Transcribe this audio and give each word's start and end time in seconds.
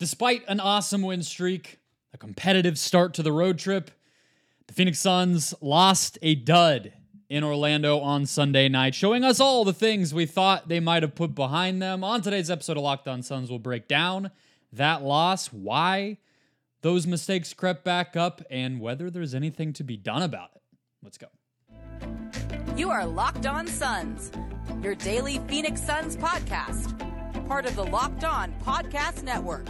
Despite 0.00 0.44
an 0.48 0.60
awesome 0.60 1.02
win 1.02 1.22
streak, 1.22 1.78
a 2.14 2.16
competitive 2.16 2.78
start 2.78 3.12
to 3.14 3.22
the 3.22 3.32
road 3.32 3.58
trip, 3.58 3.90
the 4.66 4.72
Phoenix 4.72 4.98
Suns 4.98 5.52
lost 5.60 6.16
a 6.22 6.34
dud 6.34 6.94
in 7.28 7.44
Orlando 7.44 7.98
on 7.98 8.24
Sunday 8.24 8.70
night, 8.70 8.94
showing 8.94 9.24
us 9.24 9.40
all 9.40 9.62
the 9.62 9.74
things 9.74 10.14
we 10.14 10.24
thought 10.24 10.68
they 10.68 10.80
might 10.80 11.02
have 11.02 11.14
put 11.14 11.34
behind 11.34 11.82
them. 11.82 12.02
On 12.02 12.22
today's 12.22 12.50
episode 12.50 12.78
of 12.78 12.82
Locked 12.82 13.08
On 13.08 13.22
Suns, 13.22 13.50
we'll 13.50 13.58
break 13.58 13.88
down 13.88 14.30
that 14.72 15.02
loss, 15.02 15.48
why 15.48 16.16
those 16.80 17.06
mistakes 17.06 17.52
crept 17.52 17.84
back 17.84 18.16
up, 18.16 18.40
and 18.48 18.80
whether 18.80 19.10
there's 19.10 19.34
anything 19.34 19.74
to 19.74 19.84
be 19.84 19.98
done 19.98 20.22
about 20.22 20.48
it. 20.54 20.62
Let's 21.02 21.18
go. 21.18 21.26
You 22.74 22.88
are 22.90 23.04
Locked 23.04 23.44
On 23.44 23.66
Suns, 23.66 24.32
your 24.82 24.94
daily 24.94 25.42
Phoenix 25.46 25.82
Suns 25.82 26.16
podcast, 26.16 26.96
part 27.46 27.66
of 27.66 27.76
the 27.76 27.84
Locked 27.84 28.24
On 28.24 28.54
Podcast 28.64 29.22
Network 29.24 29.66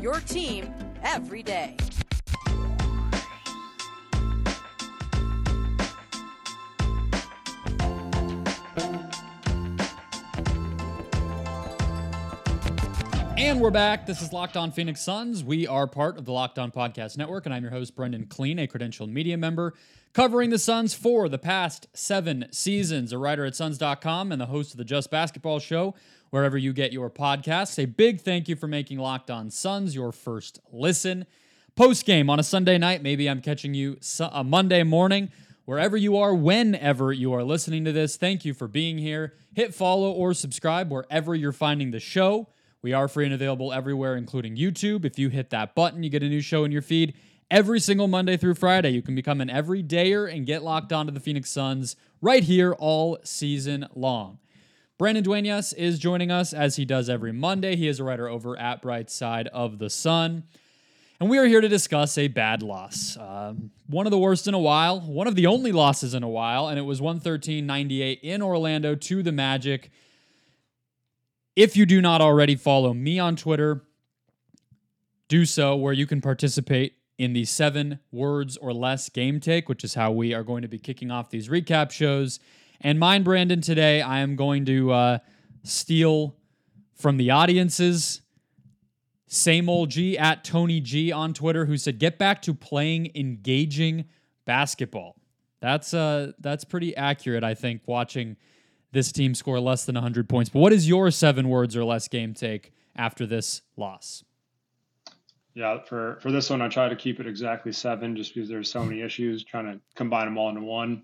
your 0.00 0.20
team 0.20 0.72
every 1.02 1.42
day. 1.42 1.76
And 13.36 13.58
we're 13.58 13.70
back. 13.70 14.06
This 14.06 14.20
is 14.20 14.32
Locked 14.32 14.56
On 14.56 14.70
Phoenix 14.70 15.00
Suns. 15.00 15.42
We 15.42 15.66
are 15.66 15.86
part 15.86 16.18
of 16.18 16.24
the 16.24 16.32
Locked 16.32 16.58
On 16.58 16.70
Podcast 16.70 17.16
Network, 17.16 17.46
and 17.46 17.54
I'm 17.54 17.62
your 17.62 17.72
host, 17.72 17.96
Brendon 17.96 18.26
Kleen, 18.26 18.62
a 18.62 18.68
credentialed 18.68 19.10
media 19.10 19.36
member 19.36 19.74
covering 20.12 20.50
the 20.50 20.58
Suns 20.58 20.94
for 20.94 21.28
the 21.28 21.38
past 21.38 21.86
seven 21.94 22.46
seasons, 22.50 23.12
a 23.12 23.18
writer 23.18 23.44
at 23.44 23.54
Suns.com 23.54 24.32
and 24.32 24.40
the 24.40 24.46
host 24.46 24.72
of 24.72 24.78
the 24.78 24.84
Just 24.84 25.10
Basketball 25.10 25.58
Show, 25.58 25.94
wherever 26.30 26.56
you 26.56 26.72
get 26.72 26.92
your 26.92 27.10
podcasts. 27.10 27.80
A 27.82 27.86
big 27.86 28.20
thank 28.20 28.48
you 28.48 28.56
for 28.56 28.66
making 28.66 28.98
Locked 28.98 29.30
On 29.30 29.50
Suns 29.50 29.94
your 29.94 30.12
first 30.12 30.60
listen. 30.72 31.26
Post 31.76 32.04
game 32.04 32.28
on 32.30 32.40
a 32.40 32.42
Sunday 32.42 32.78
night, 32.78 33.02
maybe 33.02 33.28
I'm 33.28 33.40
catching 33.40 33.74
you 33.74 33.98
a 34.32 34.42
Monday 34.42 34.82
morning. 34.82 35.30
Wherever 35.64 35.96
you 35.96 36.16
are, 36.16 36.34
whenever 36.34 37.12
you 37.12 37.32
are 37.32 37.44
listening 37.44 37.84
to 37.84 37.92
this, 37.92 38.16
thank 38.16 38.44
you 38.44 38.54
for 38.54 38.66
being 38.66 38.98
here. 38.98 39.34
Hit 39.54 39.74
follow 39.74 40.10
or 40.10 40.34
subscribe 40.34 40.90
wherever 40.90 41.34
you're 41.34 41.52
finding 41.52 41.90
the 41.90 42.00
show. 42.00 42.48
We 42.82 42.92
are 42.92 43.08
free 43.08 43.26
and 43.26 43.34
available 43.34 43.72
everywhere, 43.72 44.16
including 44.16 44.56
YouTube. 44.56 45.04
If 45.04 45.18
you 45.18 45.28
hit 45.28 45.50
that 45.50 45.74
button, 45.74 46.02
you 46.02 46.10
get 46.10 46.22
a 46.22 46.28
new 46.28 46.40
show 46.40 46.64
in 46.64 46.72
your 46.72 46.82
feed 46.82 47.14
every 47.50 47.78
single 47.78 48.08
Monday 48.08 48.36
through 48.36 48.54
Friday. 48.54 48.90
You 48.90 49.02
can 49.02 49.14
become 49.14 49.40
an 49.40 49.48
everydayer 49.48 50.32
and 50.32 50.46
get 50.46 50.62
locked 50.62 50.92
onto 50.92 51.12
the 51.12 51.20
Phoenix 51.20 51.50
Suns 51.50 51.94
right 52.20 52.42
here 52.42 52.72
all 52.72 53.18
season 53.22 53.86
long. 53.94 54.38
Brandon 55.00 55.24
Dueñas 55.24 55.74
is 55.78 55.98
joining 55.98 56.30
us 56.30 56.52
as 56.52 56.76
he 56.76 56.84
does 56.84 57.08
every 57.08 57.32
Monday. 57.32 57.74
He 57.74 57.88
is 57.88 58.00
a 58.00 58.04
writer 58.04 58.28
over 58.28 58.54
at 58.58 58.82
Bright 58.82 59.08
Side 59.08 59.48
of 59.48 59.78
the 59.78 59.88
Sun. 59.88 60.42
And 61.18 61.30
we 61.30 61.38
are 61.38 61.46
here 61.46 61.62
to 61.62 61.68
discuss 61.70 62.18
a 62.18 62.28
bad 62.28 62.62
loss. 62.62 63.16
Um, 63.16 63.70
one 63.86 64.06
of 64.06 64.10
the 64.10 64.18
worst 64.18 64.46
in 64.46 64.52
a 64.52 64.58
while, 64.58 65.00
one 65.00 65.26
of 65.26 65.36
the 65.36 65.46
only 65.46 65.72
losses 65.72 66.12
in 66.12 66.22
a 66.22 66.28
while, 66.28 66.68
and 66.68 66.78
it 66.78 66.82
was 66.82 67.00
113 67.00 67.64
98 67.64 68.20
in 68.22 68.42
Orlando 68.42 68.94
to 68.94 69.22
the 69.22 69.32
Magic. 69.32 69.90
If 71.56 71.78
you 71.78 71.86
do 71.86 72.02
not 72.02 72.20
already 72.20 72.54
follow 72.54 72.92
me 72.92 73.18
on 73.18 73.36
Twitter, 73.36 73.82
do 75.28 75.46
so 75.46 75.76
where 75.76 75.94
you 75.94 76.06
can 76.06 76.20
participate 76.20 76.96
in 77.16 77.32
the 77.32 77.46
seven 77.46 78.00
words 78.12 78.58
or 78.58 78.74
less 78.74 79.08
game 79.08 79.40
take, 79.40 79.66
which 79.66 79.82
is 79.82 79.94
how 79.94 80.12
we 80.12 80.34
are 80.34 80.44
going 80.44 80.60
to 80.60 80.68
be 80.68 80.78
kicking 80.78 81.10
off 81.10 81.30
these 81.30 81.48
recap 81.48 81.90
shows. 81.90 82.38
And 82.80 82.98
mine, 82.98 83.22
Brandon, 83.22 83.60
today 83.60 84.00
I 84.00 84.20
am 84.20 84.36
going 84.36 84.64
to 84.66 84.92
uh, 84.92 85.18
steal 85.62 86.36
from 86.94 87.16
the 87.16 87.30
audience's 87.30 88.22
same 89.26 89.68
old 89.68 89.90
G 89.90 90.18
at 90.18 90.44
Tony 90.44 90.80
G 90.80 91.12
on 91.12 91.34
Twitter, 91.34 91.66
who 91.66 91.76
said, 91.76 91.98
"Get 91.98 92.18
back 92.18 92.42
to 92.42 92.54
playing 92.54 93.12
engaging 93.14 94.06
basketball." 94.44 95.16
That's 95.60 95.94
uh 95.94 96.32
that's 96.40 96.64
pretty 96.64 96.96
accurate, 96.96 97.44
I 97.44 97.54
think. 97.54 97.82
Watching 97.86 98.36
this 98.92 99.12
team 99.12 99.34
score 99.34 99.60
less 99.60 99.84
than 99.84 99.94
100 99.94 100.28
points. 100.28 100.50
But 100.50 100.58
what 100.58 100.72
is 100.72 100.88
your 100.88 101.12
seven 101.12 101.48
words 101.48 101.76
or 101.76 101.84
less 101.84 102.08
game 102.08 102.34
take 102.34 102.72
after 102.96 103.24
this 103.24 103.62
loss? 103.76 104.24
Yeah, 105.54 105.78
for 105.78 106.18
for 106.22 106.32
this 106.32 106.50
one, 106.50 106.60
I 106.60 106.68
try 106.68 106.88
to 106.88 106.96
keep 106.96 107.20
it 107.20 107.26
exactly 107.26 107.72
seven, 107.72 108.16
just 108.16 108.34
because 108.34 108.48
there's 108.48 108.70
so 108.70 108.84
many 108.84 109.02
issues. 109.02 109.44
Trying 109.44 109.66
to 109.66 109.80
combine 109.94 110.24
them 110.24 110.38
all 110.38 110.48
into 110.48 110.62
one. 110.62 111.02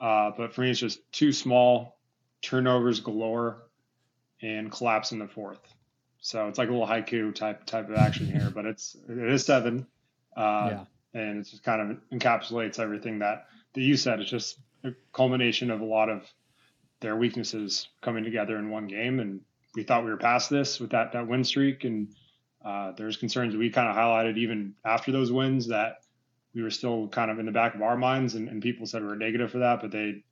Uh, 0.00 0.30
but 0.36 0.54
for 0.54 0.62
me, 0.62 0.70
it's 0.70 0.80
just 0.80 1.00
too 1.12 1.32
small, 1.32 1.98
turnovers 2.42 3.00
galore, 3.00 3.62
and 4.40 4.72
collapse 4.72 5.12
in 5.12 5.18
the 5.18 5.28
fourth. 5.28 5.60
So 6.20 6.48
it's 6.48 6.58
like 6.58 6.68
a 6.68 6.72
little 6.72 6.86
haiku 6.86 7.34
type 7.34 7.66
type 7.66 7.88
of 7.88 7.96
action 7.96 8.26
here, 8.26 8.50
but 8.54 8.66
it's 8.66 8.96
it 9.08 9.18
is 9.18 9.44
seven, 9.44 9.86
uh, 10.36 10.70
yeah. 10.72 10.84
and 11.20 11.38
it 11.38 11.50
just 11.50 11.62
kind 11.62 11.90
of 11.90 11.98
encapsulates 12.12 12.78
everything 12.78 13.18
that 13.20 13.46
that 13.74 13.80
you 13.80 13.96
said. 13.96 14.20
It's 14.20 14.30
just 14.30 14.58
a 14.84 14.92
culmination 15.12 15.70
of 15.70 15.80
a 15.80 15.84
lot 15.84 16.08
of 16.08 16.24
their 17.00 17.16
weaknesses 17.16 17.88
coming 18.02 18.24
together 18.24 18.56
in 18.58 18.70
one 18.70 18.86
game, 18.86 19.20
and 19.20 19.40
we 19.74 19.82
thought 19.82 20.04
we 20.04 20.10
were 20.10 20.16
past 20.16 20.50
this 20.50 20.80
with 20.80 20.90
that 20.90 21.12
that 21.12 21.26
win 21.26 21.44
streak, 21.44 21.84
and 21.84 22.08
uh, 22.64 22.92
there's 22.92 23.16
concerns 23.16 23.56
we 23.56 23.70
kind 23.70 23.88
of 23.88 23.96
highlighted 23.96 24.38
even 24.38 24.74
after 24.84 25.12
those 25.12 25.32
wins 25.32 25.68
that 25.68 25.98
we 26.54 26.62
were 26.62 26.70
still 26.70 27.08
kind 27.08 27.30
of 27.30 27.38
in 27.38 27.46
the 27.46 27.52
back 27.52 27.74
of 27.74 27.82
our 27.82 27.96
minds, 27.96 28.34
and, 28.34 28.48
and 28.48 28.62
people 28.62 28.86
said 28.86 29.02
we 29.02 29.08
were 29.08 29.16
negative 29.16 29.50
for 29.50 29.58
that, 29.58 29.80
but 29.80 29.90
they, 29.90 30.24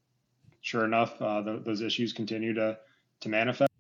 sure 0.61 0.85
enough, 0.85 1.21
uh, 1.21 1.43
th- 1.43 1.65
those 1.65 1.81
issues 1.81 2.13
continue 2.13 2.55
to 2.55 2.79
to 3.21 3.29
manifest. 3.29 3.71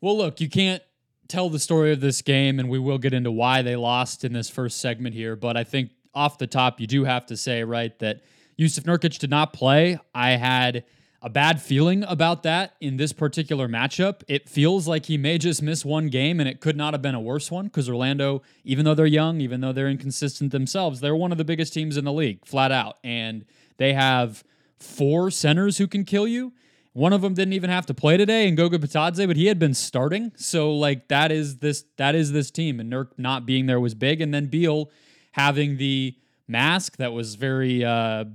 Well, 0.00 0.16
look, 0.16 0.40
you 0.40 0.48
can't 0.48 0.82
tell 1.28 1.48
the 1.48 1.58
story 1.58 1.92
of 1.92 2.00
this 2.00 2.22
game, 2.22 2.58
and 2.58 2.68
we 2.68 2.78
will 2.78 2.98
get 2.98 3.14
into 3.14 3.30
why 3.30 3.62
they 3.62 3.76
lost 3.76 4.24
in 4.24 4.32
this 4.32 4.50
first 4.50 4.80
segment 4.80 5.14
here. 5.14 5.36
But 5.36 5.56
I 5.56 5.64
think 5.64 5.90
off 6.14 6.38
the 6.38 6.46
top, 6.46 6.80
you 6.80 6.86
do 6.86 7.04
have 7.04 7.26
to 7.26 7.36
say, 7.36 7.64
right, 7.64 7.96
that 8.00 8.22
Yusuf 8.56 8.84
Nurkic 8.84 9.18
did 9.18 9.30
not 9.30 9.52
play. 9.52 9.98
I 10.14 10.30
had 10.32 10.84
a 11.22 11.30
bad 11.30 11.62
feeling 11.62 12.02
about 12.04 12.42
that 12.42 12.74
in 12.80 12.96
this 12.96 13.12
particular 13.12 13.68
matchup. 13.68 14.22
It 14.26 14.48
feels 14.48 14.88
like 14.88 15.06
he 15.06 15.16
may 15.16 15.38
just 15.38 15.62
miss 15.62 15.84
one 15.84 16.08
game 16.08 16.40
and 16.40 16.48
it 16.48 16.60
could 16.60 16.76
not 16.76 16.94
have 16.94 17.00
been 17.00 17.14
a 17.14 17.20
worse 17.20 17.50
one 17.50 17.66
because 17.66 17.88
Orlando, 17.88 18.42
even 18.64 18.84
though 18.84 18.94
they're 18.94 19.06
young, 19.06 19.40
even 19.40 19.60
though 19.60 19.72
they're 19.72 19.88
inconsistent 19.88 20.50
themselves, 20.50 21.00
they're 21.00 21.14
one 21.14 21.30
of 21.30 21.38
the 21.38 21.44
biggest 21.44 21.72
teams 21.72 21.96
in 21.96 22.04
the 22.04 22.12
league, 22.12 22.44
flat 22.44 22.72
out. 22.72 22.98
And 23.04 23.44
they 23.76 23.92
have 23.92 24.42
four 24.78 25.30
centers 25.30 25.78
who 25.78 25.86
can 25.86 26.04
kill 26.04 26.26
you. 26.26 26.52
One 26.92 27.12
of 27.12 27.22
them 27.22 27.34
didn't 27.34 27.54
even 27.54 27.70
have 27.70 27.86
to 27.86 27.94
play 27.94 28.18
today, 28.18 28.46
and 28.46 28.54
Goga 28.54 28.78
Bitadze, 28.78 29.26
but 29.26 29.36
he 29.36 29.46
had 29.46 29.58
been 29.58 29.72
starting. 29.72 30.32
So 30.36 30.74
like 30.74 31.08
that 31.08 31.32
is 31.32 31.58
this 31.58 31.84
that 31.96 32.14
is 32.14 32.32
this 32.32 32.50
team, 32.50 32.80
and 32.80 32.92
Nurk 32.92 33.08
not 33.16 33.46
being 33.46 33.64
there 33.64 33.80
was 33.80 33.94
big. 33.94 34.20
And 34.20 34.34
then 34.34 34.46
Beal 34.46 34.90
having 35.30 35.78
the 35.78 36.14
mask 36.46 36.98
that 36.98 37.14
was 37.14 37.36
very 37.36 37.82
uh, 37.82 38.26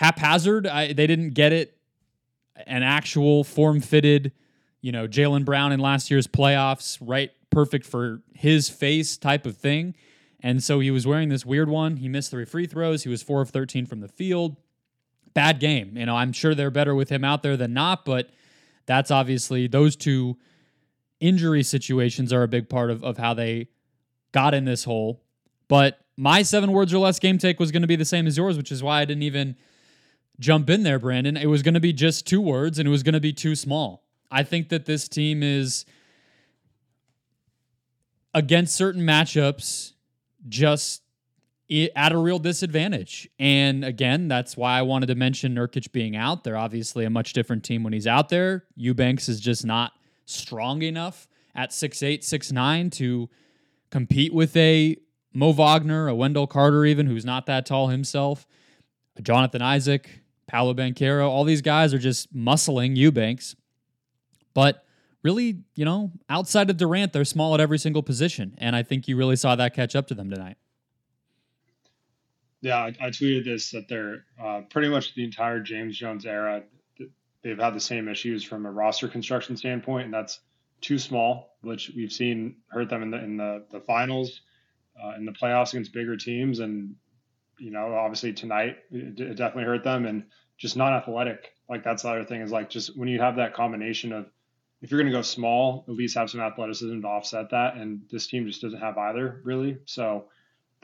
haphazard. 0.00 0.66
I, 0.66 0.94
they 0.94 1.06
didn't 1.06 1.30
get 1.30 1.52
it 1.52 1.76
an 2.66 2.82
actual 2.82 3.44
form 3.44 3.80
fitted, 3.80 4.32
you 4.80 4.92
know, 4.92 5.06
Jaylen 5.06 5.44
Brown 5.44 5.72
in 5.72 5.80
last 5.80 6.10
year's 6.10 6.26
playoffs, 6.26 6.96
right? 7.02 7.30
Perfect 7.50 7.86
for 7.86 8.22
his 8.34 8.70
face 8.70 9.18
type 9.18 9.44
of 9.44 9.58
thing. 9.58 9.94
And 10.40 10.62
so 10.62 10.80
he 10.80 10.90
was 10.90 11.06
wearing 11.06 11.28
this 11.28 11.44
weird 11.44 11.68
one. 11.68 11.98
He 11.98 12.08
missed 12.08 12.30
three 12.30 12.46
free 12.46 12.66
throws. 12.66 13.02
He 13.02 13.10
was 13.10 13.22
four 13.22 13.42
of 13.42 13.50
13 13.50 13.84
from 13.84 14.00
the 14.00 14.08
field. 14.08 14.56
Bad 15.34 15.60
game. 15.60 15.98
You 15.98 16.06
know, 16.06 16.16
I'm 16.16 16.32
sure 16.32 16.54
they're 16.54 16.70
better 16.70 16.94
with 16.94 17.10
him 17.10 17.22
out 17.22 17.42
there 17.42 17.58
than 17.58 17.74
not, 17.74 18.06
but 18.06 18.30
that's 18.86 19.10
obviously 19.10 19.66
those 19.66 19.96
two 19.96 20.38
injury 21.20 21.62
situations 21.62 22.32
are 22.32 22.42
a 22.42 22.48
big 22.48 22.70
part 22.70 22.90
of, 22.90 23.04
of 23.04 23.18
how 23.18 23.34
they 23.34 23.68
got 24.32 24.54
in 24.54 24.64
this 24.64 24.84
hole. 24.84 25.22
But 25.68 25.98
my 26.16 26.40
seven 26.40 26.72
words 26.72 26.94
or 26.94 26.98
less 26.98 27.18
game 27.18 27.36
take 27.36 27.60
was 27.60 27.70
going 27.70 27.82
to 27.82 27.88
be 27.88 27.96
the 27.96 28.06
same 28.06 28.26
as 28.26 28.38
yours, 28.38 28.56
which 28.56 28.72
is 28.72 28.82
why 28.82 29.02
I 29.02 29.04
didn't 29.04 29.24
even 29.24 29.56
jump 30.40 30.68
in 30.68 30.82
there, 30.82 30.98
Brandon. 30.98 31.36
It 31.36 31.46
was 31.46 31.62
going 31.62 31.74
to 31.74 31.80
be 31.80 31.92
just 31.92 32.26
two 32.26 32.40
words 32.40 32.78
and 32.78 32.88
it 32.88 32.90
was 32.90 33.04
going 33.04 33.12
to 33.12 33.20
be 33.20 33.32
too 33.32 33.54
small. 33.54 34.02
I 34.30 34.42
think 34.42 34.70
that 34.70 34.86
this 34.86 35.08
team 35.08 35.42
is 35.42 35.84
against 38.34 38.74
certain 38.74 39.02
matchups 39.02 39.92
just 40.48 41.02
at 41.94 42.12
a 42.12 42.18
real 42.18 42.38
disadvantage. 42.40 43.28
And 43.38 43.84
again, 43.84 44.26
that's 44.26 44.56
why 44.56 44.78
I 44.78 44.82
wanted 44.82 45.06
to 45.06 45.14
mention 45.14 45.54
Nurkic 45.54 45.92
being 45.92 46.16
out. 46.16 46.42
They're 46.42 46.56
obviously 46.56 47.04
a 47.04 47.10
much 47.10 47.32
different 47.32 47.62
team 47.62 47.84
when 47.84 47.92
he's 47.92 48.06
out 48.08 48.28
there. 48.28 48.64
Eubanks 48.74 49.28
is 49.28 49.40
just 49.40 49.64
not 49.64 49.92
strong 50.24 50.82
enough 50.82 51.28
at 51.54 51.70
6'8, 51.70 52.20
6'9 52.20 52.90
to 52.92 53.28
compete 53.90 54.32
with 54.32 54.56
a 54.56 54.96
Mo 55.32 55.52
Wagner, 55.52 56.08
a 56.08 56.14
Wendell 56.14 56.48
Carter, 56.48 56.84
even 56.84 57.06
who's 57.06 57.24
not 57.24 57.46
that 57.46 57.66
tall 57.66 57.88
himself, 57.88 58.46
a 59.16 59.22
Jonathan 59.22 59.62
Isaac, 59.62 60.22
Paolo 60.50 60.74
Banchero, 60.74 61.28
all 61.28 61.44
these 61.44 61.62
guys 61.62 61.94
are 61.94 61.98
just 61.98 62.34
muscling 62.34 62.96
Eubanks. 62.96 63.54
But 64.52 64.84
really, 65.22 65.60
you 65.76 65.84
know, 65.84 66.10
outside 66.28 66.68
of 66.70 66.76
Durant, 66.76 67.12
they're 67.12 67.24
small 67.24 67.54
at 67.54 67.60
every 67.60 67.78
single 67.78 68.02
position. 68.02 68.56
And 68.58 68.74
I 68.74 68.82
think 68.82 69.06
you 69.06 69.16
really 69.16 69.36
saw 69.36 69.54
that 69.54 69.74
catch 69.74 69.94
up 69.94 70.08
to 70.08 70.14
them 70.14 70.28
tonight. 70.28 70.56
Yeah, 72.62 72.78
I, 72.78 72.88
I 73.00 73.10
tweeted 73.10 73.44
this 73.44 73.70
that 73.70 73.88
they're 73.88 74.24
uh, 74.42 74.62
pretty 74.70 74.88
much 74.88 75.14
the 75.14 75.22
entire 75.22 75.60
James 75.60 75.96
Jones 75.96 76.26
era. 76.26 76.64
They've 77.42 77.58
had 77.58 77.74
the 77.74 77.80
same 77.80 78.08
issues 78.08 78.42
from 78.42 78.66
a 78.66 78.70
roster 78.70 79.06
construction 79.06 79.56
standpoint, 79.56 80.06
and 80.06 80.12
that's 80.12 80.40
too 80.80 80.98
small, 80.98 81.56
which 81.62 81.92
we've 81.96 82.12
seen 82.12 82.56
hurt 82.68 82.90
them 82.90 83.02
in 83.02 83.10
the 83.10 83.18
in 83.22 83.36
the 83.36 83.64
the 83.70 83.80
finals, 83.80 84.40
uh, 85.02 85.14
in 85.16 85.24
the 85.24 85.32
playoffs 85.32 85.72
against 85.72 85.92
bigger 85.92 86.16
teams, 86.16 86.58
and 86.58 86.96
you 87.60 87.70
know 87.70 87.94
obviously 87.94 88.32
tonight 88.32 88.78
it, 88.90 89.20
it 89.20 89.34
definitely 89.36 89.64
hurt 89.64 89.84
them, 89.84 90.06
and 90.06 90.24
just 90.58 90.76
not 90.76 90.92
athletic. 90.92 91.52
Like 91.68 91.84
that's 91.84 92.02
the 92.02 92.10
other 92.10 92.24
thing 92.24 92.40
is 92.40 92.50
like 92.50 92.70
just 92.70 92.96
when 92.96 93.08
you 93.08 93.20
have 93.20 93.36
that 93.36 93.54
combination 93.54 94.12
of 94.12 94.26
if 94.82 94.90
you're 94.90 95.00
going 95.00 95.12
to 95.12 95.18
go 95.18 95.22
small, 95.22 95.84
at 95.88 95.94
least 95.94 96.16
have 96.16 96.30
some 96.30 96.40
athleticism 96.40 97.02
to 97.02 97.06
offset 97.06 97.50
that, 97.50 97.76
and 97.76 98.02
this 98.10 98.26
team 98.26 98.46
just 98.46 98.62
doesn't 98.62 98.80
have 98.80 98.96
either 98.96 99.40
really. 99.44 99.78
So 99.84 100.26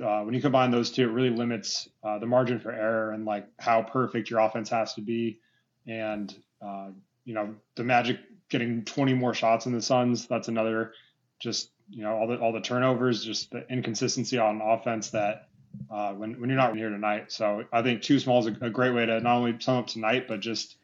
uh, 0.05 0.21
when 0.21 0.35
you 0.35 0.41
combine 0.41 0.71
those 0.71 0.91
two, 0.91 1.05
it 1.05 1.13
really 1.13 1.31
limits 1.31 1.89
uh, 2.05 2.19
the 2.19 2.27
margin 2.27 2.61
for 2.61 2.71
error 2.73 3.13
and 3.13 3.25
like 3.25 3.47
how 3.59 3.83
perfect 3.83 4.29
your 4.29 4.41
offense 4.41 4.69
has 4.69 4.95
to 4.95 5.01
be. 5.01 5.41
And 5.87 6.35
uh, 6.61 6.89
you 7.25 7.35
know, 7.35 7.55
the 7.75 7.85
Magic 7.85 8.19
getting 8.49 8.85
20 8.85 9.15
more 9.15 9.35
shots 9.35 9.67
in 9.67 9.73
the 9.73 9.83
Suns, 9.83 10.27
that's 10.27 10.49
another 10.49 10.93
just 11.39 11.71
you 11.89 12.03
know 12.03 12.17
all 12.17 12.27
the 12.27 12.39
all 12.39 12.53
the 12.53 12.61
turnovers, 12.61 13.25
just 13.25 13.51
the 13.51 13.67
inconsistency 13.71 14.39
on 14.39 14.61
offense 14.61 15.11
that 15.11 15.49
uh, 15.91 16.13
when 16.13 16.41
when 16.41 16.49
you're 16.51 16.59
not 16.59 16.77
here 16.77 16.91
tonight. 16.91 17.33
So 17.33 17.65
I 17.73 17.83
think 17.83 18.03
too 18.03 18.19
small 18.19 18.41
is 18.41 18.47
a, 18.47 18.67
a 18.67 18.71
great 18.71 18.95
way 18.95 19.07
to 19.07 19.21
not 19.21 19.37
only 19.37 19.57
sum 19.61 19.79
up 19.79 19.87
tonight, 19.87 20.27
but 20.29 20.41
just 20.41 20.77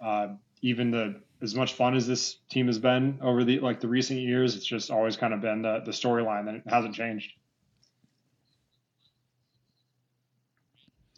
uh, 0.00 0.28
even 0.62 0.90
the 0.90 1.20
as 1.42 1.54
much 1.54 1.72
fun 1.74 1.94
as 1.94 2.06
this 2.06 2.36
team 2.50 2.66
has 2.66 2.78
been 2.78 3.18
over 3.22 3.44
the 3.44 3.60
like 3.60 3.80
the 3.80 3.88
recent 3.88 4.20
years, 4.20 4.56
it's 4.56 4.66
just 4.66 4.90
always 4.90 5.16
kind 5.16 5.32
of 5.32 5.40
been 5.40 5.62
the, 5.62 5.80
the 5.84 5.90
storyline 5.90 6.44
that 6.46 6.70
hasn't 6.72 6.94
changed. 6.94 7.32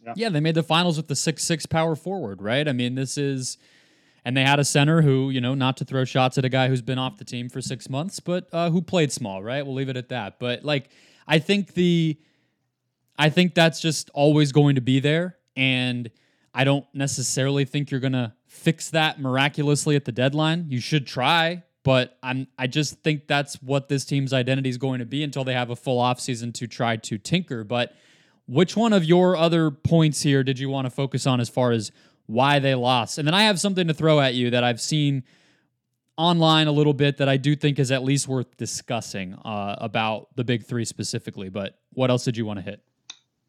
Yeah. 0.05 0.13
yeah, 0.17 0.29
they 0.29 0.41
made 0.41 0.55
the 0.55 0.63
finals 0.63 0.97
with 0.97 1.07
the 1.07 1.15
six 1.15 1.43
six 1.43 1.65
power 1.65 1.95
forward, 1.95 2.41
right? 2.41 2.67
I 2.67 2.73
mean, 2.73 2.95
this 2.95 3.17
is, 3.17 3.57
and 4.25 4.35
they 4.35 4.43
had 4.43 4.59
a 4.59 4.65
center 4.65 5.01
who, 5.01 5.29
you 5.29 5.39
know, 5.39 5.55
not 5.55 5.77
to 5.77 5.85
throw 5.85 6.03
shots 6.03 6.37
at 6.37 6.43
a 6.43 6.49
guy 6.49 6.67
who's 6.67 6.81
been 6.81 6.99
off 6.99 7.17
the 7.17 7.23
team 7.25 7.47
for 7.47 7.61
six 7.61 7.89
months, 7.89 8.19
but 8.19 8.49
uh, 8.51 8.69
who 8.69 8.81
played 8.81 9.13
small, 9.13 9.41
right? 9.41 9.65
We'll 9.65 9.75
leave 9.75 9.87
it 9.87 9.95
at 9.95 10.09
that. 10.09 10.39
But 10.39 10.65
like, 10.65 10.89
I 11.25 11.39
think 11.39 11.73
the, 11.73 12.17
I 13.17 13.29
think 13.29 13.53
that's 13.53 13.79
just 13.79 14.09
always 14.13 14.51
going 14.51 14.75
to 14.75 14.81
be 14.81 14.99
there, 14.99 15.37
and 15.55 16.09
I 16.53 16.63
don't 16.63 16.85
necessarily 16.93 17.65
think 17.65 17.91
you're 17.91 17.99
gonna 17.99 18.35
fix 18.47 18.89
that 18.91 19.19
miraculously 19.19 19.95
at 19.95 20.05
the 20.05 20.11
deadline. 20.11 20.65
You 20.69 20.79
should 20.79 21.07
try, 21.07 21.63
but 21.83 22.17
I'm 22.23 22.47
I 22.57 22.67
just 22.67 23.01
think 23.03 23.27
that's 23.27 23.61
what 23.61 23.89
this 23.89 24.05
team's 24.05 24.33
identity 24.33 24.69
is 24.69 24.77
going 24.77 24.99
to 24.99 25.05
be 25.05 25.23
until 25.23 25.43
they 25.43 25.53
have 25.53 25.69
a 25.69 25.75
full 25.75 26.01
offseason 26.01 26.53
to 26.55 26.67
try 26.67 26.97
to 26.97 27.17
tinker. 27.17 27.63
But 27.63 27.93
which 28.47 28.75
one 28.75 28.93
of 28.93 29.03
your 29.03 29.35
other 29.35 29.71
points 29.71 30.21
here 30.21 30.43
did 30.43 30.59
you 30.59 30.69
want 30.69 30.85
to 30.85 30.89
focus 30.89 31.25
on 31.25 31.39
as 31.39 31.49
far 31.49 31.71
as 31.71 31.91
why 32.25 32.59
they 32.59 32.75
lost? 32.75 33.17
And 33.17 33.27
then 33.27 33.33
I 33.33 33.43
have 33.43 33.59
something 33.59 33.87
to 33.87 33.93
throw 33.93 34.19
at 34.19 34.33
you 34.33 34.49
that 34.51 34.63
I've 34.63 34.81
seen 34.81 35.23
online 36.17 36.67
a 36.67 36.71
little 36.71 36.93
bit 36.93 37.17
that 37.17 37.27
I 37.27 37.37
do 37.37 37.55
think 37.55 37.79
is 37.79 37.91
at 37.91 38.03
least 38.03 38.27
worth 38.27 38.55
discussing 38.57 39.33
uh, 39.33 39.75
about 39.79 40.27
the 40.35 40.43
big 40.43 40.65
three 40.65 40.85
specifically. 40.85 41.49
But 41.49 41.79
what 41.93 42.09
else 42.09 42.23
did 42.23 42.37
you 42.37 42.45
want 42.45 42.59
to 42.59 42.63
hit? 42.63 42.81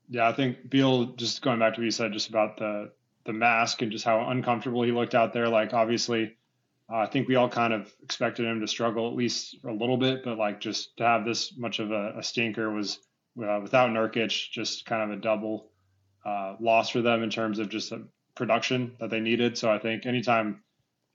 Yeah, 0.08 0.28
I 0.28 0.32
think 0.32 0.68
Beal, 0.68 1.06
just 1.14 1.42
going 1.42 1.58
back 1.58 1.74
to 1.74 1.80
what 1.80 1.84
you 1.84 1.90
said, 1.90 2.12
just 2.12 2.28
about 2.28 2.58
the 2.58 2.90
the 3.24 3.32
mask 3.32 3.80
and 3.82 3.90
just 3.90 4.04
how 4.04 4.28
uncomfortable 4.28 4.82
he 4.82 4.92
looked 4.92 5.14
out 5.14 5.32
there. 5.32 5.48
Like, 5.48 5.72
obviously, 5.72 6.36
uh, 6.92 6.96
I 6.96 7.06
think 7.06 7.26
we 7.26 7.36
all 7.36 7.48
kind 7.48 7.72
of 7.72 7.90
expected 8.02 8.44
him 8.44 8.60
to 8.60 8.66
struggle 8.66 9.08
at 9.08 9.14
least 9.14 9.56
a 9.64 9.72
little 9.72 9.96
bit, 9.96 10.22
but 10.22 10.36
like 10.36 10.60
just 10.60 10.96
to 10.98 11.04
have 11.04 11.24
this 11.24 11.56
much 11.56 11.78
of 11.78 11.90
a, 11.90 12.18
a 12.18 12.22
stinker 12.22 12.70
was 12.70 12.98
uh, 13.42 13.58
without 13.62 13.90
Nurkic, 13.90 14.50
just 14.50 14.84
kind 14.84 15.10
of 15.10 15.18
a 15.18 15.20
double 15.20 15.70
uh, 16.24 16.56
loss 16.60 16.90
for 16.90 17.00
them 17.00 17.22
in 17.22 17.30
terms 17.30 17.58
of 17.58 17.70
just 17.70 17.90
the 17.90 18.06
production 18.34 18.92
that 19.00 19.10
they 19.10 19.20
needed. 19.20 19.56
So 19.56 19.70
I 19.70 19.78
think 19.78 20.04
anytime, 20.04 20.62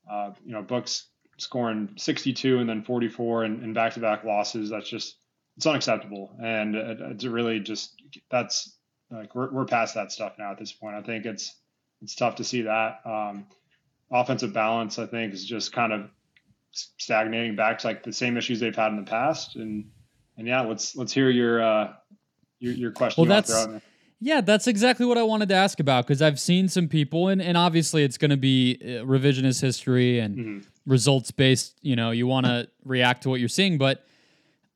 uh, 0.10 0.32
you 0.44 0.54
know, 0.54 0.64
Books 0.64 1.10
scoring 1.38 1.94
62 1.98 2.58
and 2.58 2.68
then 2.68 2.84
44 2.84 3.44
and 3.44 3.74
back 3.74 3.94
to 3.94 4.00
back 4.00 4.24
losses, 4.24 4.70
that's 4.70 4.90
just, 4.90 5.18
it's 5.58 5.68
unacceptable. 5.68 6.36
And 6.44 6.76
it's 6.76 7.24
really 7.24 7.60
just, 7.60 8.02
that's 8.32 8.79
like, 9.12 9.36
we're, 9.36 9.52
we're 9.52 9.66
past 9.66 9.96
that 9.96 10.12
stuff 10.12 10.34
now 10.38 10.52
at 10.52 10.58
this 10.58 10.72
point. 10.72 10.96
I 10.96 11.02
think 11.02 11.26
it's, 11.26 11.56
it's 12.02 12.16
tough 12.16 12.36
to 12.36 12.44
see 12.44 12.64
that. 12.64 13.00
Um, 13.06 13.46
offensive 14.12 14.54
balance, 14.54 15.00
I 15.00 15.06
think, 15.06 15.34
is 15.34 15.46
just 15.46 15.72
kind 15.74 15.94
of 15.94 16.10
stagnating 16.72 17.56
back 17.56 17.80
to 17.80 17.88
like 17.88 18.04
the 18.04 18.14
same 18.14 18.38
issues 18.38 18.60
they've 18.60 18.76
had 18.76 18.90
in 18.92 18.98
the 18.98 19.10
past. 19.10 19.56
And, 19.56 19.92
and 20.38 20.48
yeah, 20.48 20.62
let's, 20.62 20.96
let's 20.96 21.12
hear 21.12 21.30
your, 21.30 21.62
uh, 21.62 21.94
your, 22.60 22.74
your 22.74 22.92
question. 22.92 23.22
Well, 23.22 23.30
that's 23.30 23.68
yeah, 24.22 24.42
that's 24.42 24.68
exactly 24.68 25.06
what 25.06 25.18
I 25.18 25.24
wanted 25.24 25.48
to 25.48 25.56
ask 25.56 25.80
about 25.80 26.06
because 26.06 26.22
I've 26.22 26.42
seen 26.42 26.68
some 26.68 26.90
people, 26.90 27.30
and, 27.30 27.42
and 27.42 27.56
obviously 27.56 28.04
it's 28.04 28.18
going 28.18 28.32
to 28.32 28.38
be 28.38 28.78
uh, 28.82 29.06
revisionist 29.06 29.62
history 29.62 30.20
and 30.20 30.38
mm-hmm. 30.38 30.60
results 30.86 31.32
based. 31.32 31.78
You 31.82 31.96
know, 31.96 32.12
you 32.12 32.28
want 32.28 32.46
to 32.46 32.68
react 32.84 33.24
to 33.24 33.30
what 33.30 33.40
you're 33.40 33.48
seeing, 33.48 33.78
but 33.78 34.06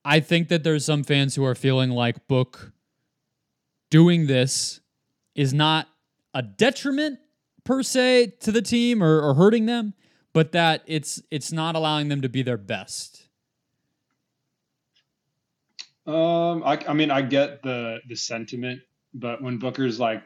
I 0.06 0.22
think 0.22 0.48
that 0.48 0.64
there's 0.64 0.86
some 0.86 1.04
fans 1.04 1.36
who 1.36 1.44
are 1.44 1.56
feeling 1.56 1.90
like 1.90 2.26
Book 2.30 2.72
doing 3.94 4.26
this 4.26 4.82
is 5.36 5.54
not 5.54 5.88
a 6.34 6.42
detriment 6.42 7.20
per 7.64 7.84
se 7.84 8.34
to 8.40 8.52
the 8.52 8.62
team 8.62 9.04
or, 9.04 9.22
or 9.22 9.36
hurting 9.36 9.68
them, 9.68 9.94
but 10.34 10.52
that 10.52 10.82
it's 10.88 11.22
it's 11.30 11.52
not 11.52 11.76
allowing 11.76 12.10
them 12.10 12.20
to 12.20 12.28
be 12.28 12.42
their 12.42 12.58
best. 12.58 13.30
Um, 16.08 16.64
I, 16.66 16.80
I 16.88 16.94
mean, 16.94 17.12
I 17.12 17.22
get 17.22 17.62
the 17.62 18.00
the 18.08 18.16
sentiment, 18.16 18.82
but 19.14 19.44
when 19.44 19.60
Booker's 19.60 20.00
like 20.00 20.24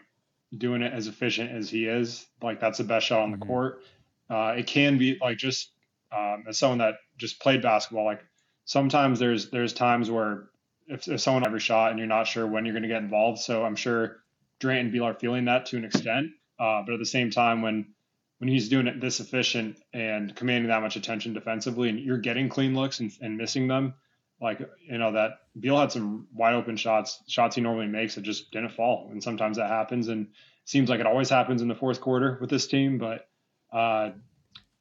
doing 0.57 0.81
it 0.81 0.93
as 0.93 1.07
efficient 1.07 1.51
as 1.51 1.69
he 1.69 1.87
is, 1.87 2.25
like 2.41 2.61
that's 2.61 2.77
the 2.77 2.85
best 2.85 3.05
shot 3.05 3.19
on 3.19 3.31
the 3.31 3.37
mm-hmm. 3.37 3.49
court. 3.49 3.81
Uh, 4.29 4.53
it 4.57 4.65
can 4.65 4.97
be 4.97 5.17
like 5.19 5.37
just 5.37 5.71
um, 6.17 6.45
as 6.47 6.57
someone 6.57 6.77
that 6.77 6.95
just 7.17 7.41
played 7.41 7.61
basketball, 7.61 8.05
like 8.05 8.23
sometimes 8.63 9.19
there's 9.19 9.49
there's 9.49 9.73
times 9.73 10.09
where 10.09 10.51
if, 10.87 11.07
if 11.07 11.21
someone 11.21 11.45
every 11.45 11.59
shot 11.59 11.91
and 11.91 11.99
you're 11.99 12.07
not 12.07 12.27
sure 12.27 12.45
when 12.45 12.65
you're 12.65 12.73
going 12.73 12.83
to 12.83 12.89
get 12.89 13.01
involved. 13.01 13.39
So 13.39 13.63
I'm 13.63 13.75
sure 13.75 14.17
Durant 14.59 14.81
and 14.81 14.91
Beal 14.91 15.05
are 15.05 15.13
feeling 15.13 15.45
that 15.45 15.67
to 15.67 15.77
an 15.77 15.85
extent. 15.85 16.31
Uh, 16.59 16.81
but 16.85 16.93
at 16.93 16.99
the 16.99 17.05
same 17.05 17.29
time, 17.29 17.61
when 17.61 17.93
when 18.39 18.47
he's 18.49 18.69
doing 18.69 18.87
it 18.87 19.01
this 19.01 19.19
efficient 19.19 19.79
and 19.93 20.35
commanding 20.35 20.69
that 20.69 20.81
much 20.81 20.95
attention 20.95 21.33
defensively, 21.33 21.89
and 21.89 21.99
you're 21.99 22.19
getting 22.19 22.49
clean 22.49 22.75
looks 22.75 22.99
and, 22.99 23.11
and 23.21 23.37
missing 23.37 23.67
them, 23.67 23.93
like 24.41 24.59
you 24.87 24.97
know 24.97 25.11
that 25.11 25.39
Beal 25.59 25.77
had 25.77 25.91
some 25.91 26.27
wide 26.33 26.53
open 26.53 26.77
shots, 26.77 27.21
shots 27.27 27.55
he 27.55 27.61
normally 27.61 27.87
makes 27.87 28.15
that 28.15 28.21
just 28.21 28.51
didn't 28.51 28.71
fall, 28.71 29.09
and 29.11 29.23
sometimes 29.23 29.57
that 29.57 29.69
happens, 29.69 30.07
and 30.07 30.27
seems 30.65 30.89
like 30.89 30.99
it 30.99 31.05
always 31.05 31.29
happens 31.29 31.61
in 31.61 31.67
the 31.67 31.75
fourth 31.75 32.01
quarter 32.01 32.37
with 32.41 32.49
this 32.49 32.67
team. 32.67 32.97
But 32.97 33.27
uh, 33.71 34.11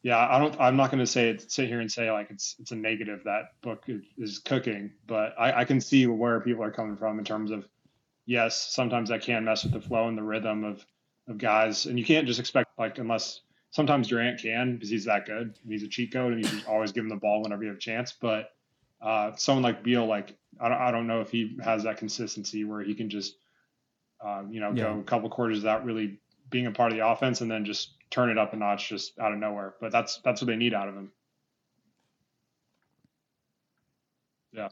yeah, 0.06 0.24
I 0.24 0.38
don't. 0.38 0.54
I'm 0.60 0.76
not 0.76 0.92
going 0.92 1.00
to 1.00 1.06
say 1.06 1.30
it, 1.30 1.50
sit 1.50 1.66
here 1.66 1.80
and 1.80 1.90
say 1.90 2.12
like 2.12 2.30
it's 2.30 2.54
it's 2.60 2.70
a 2.70 2.76
negative 2.76 3.22
that 3.24 3.60
book 3.60 3.82
is 4.16 4.38
cooking, 4.38 4.92
but 5.08 5.34
I, 5.36 5.62
I 5.62 5.64
can 5.64 5.80
see 5.80 6.06
where 6.06 6.38
people 6.38 6.62
are 6.62 6.70
coming 6.70 6.96
from 6.96 7.18
in 7.18 7.24
terms 7.24 7.50
of 7.50 7.66
yes, 8.24 8.72
sometimes 8.72 9.08
that 9.08 9.22
can 9.22 9.44
mess 9.44 9.64
with 9.64 9.72
the 9.72 9.80
flow 9.80 10.06
and 10.06 10.16
the 10.16 10.22
rhythm 10.22 10.62
of 10.62 10.86
of 11.26 11.38
guys, 11.38 11.86
and 11.86 11.98
you 11.98 12.04
can't 12.04 12.28
just 12.28 12.38
expect 12.38 12.70
like 12.78 12.98
unless 12.98 13.40
sometimes 13.72 14.06
Durant 14.06 14.40
can 14.40 14.74
because 14.74 14.90
he's 14.90 15.06
that 15.06 15.26
good, 15.26 15.58
he's 15.66 15.82
a 15.82 15.88
cheat 15.88 16.12
code, 16.12 16.34
and 16.34 16.44
you 16.44 16.48
just 16.48 16.68
always 16.68 16.92
give 16.92 17.02
him 17.02 17.10
the 17.10 17.16
ball 17.16 17.42
whenever 17.42 17.64
you 17.64 17.70
have 17.70 17.78
a 17.78 17.80
chance, 17.80 18.12
but 18.12 18.50
uh, 19.02 19.34
someone 19.34 19.64
like 19.64 19.82
Beal, 19.82 20.06
like 20.06 20.36
I 20.60 20.68
don't, 20.68 20.78
I 20.78 20.92
don't 20.92 21.08
know 21.08 21.20
if 21.20 21.32
he 21.32 21.58
has 21.64 21.82
that 21.82 21.96
consistency 21.96 22.62
where 22.62 22.80
he 22.80 22.94
can 22.94 23.10
just, 23.10 23.34
uh, 24.24 24.44
you 24.48 24.60
know, 24.60 24.70
yeah. 24.70 24.84
go 24.84 25.00
a 25.00 25.02
couple 25.02 25.28
quarters 25.30 25.58
without 25.58 25.84
really 25.84 26.20
being 26.48 26.68
a 26.68 26.70
part 26.70 26.92
of 26.92 26.96
the 26.96 27.04
offense 27.04 27.40
and 27.40 27.50
then 27.50 27.64
just 27.64 27.95
turn 28.10 28.30
it 28.30 28.38
up 28.38 28.52
a 28.52 28.56
notch 28.56 28.88
just 28.88 29.18
out 29.18 29.32
of 29.32 29.38
nowhere. 29.38 29.74
But 29.80 29.92
that's 29.92 30.20
that's 30.24 30.40
what 30.40 30.46
they 30.46 30.56
need 30.56 30.74
out 30.74 30.88
of 30.88 30.94
him. 30.94 31.10
Yeah. 34.52 34.68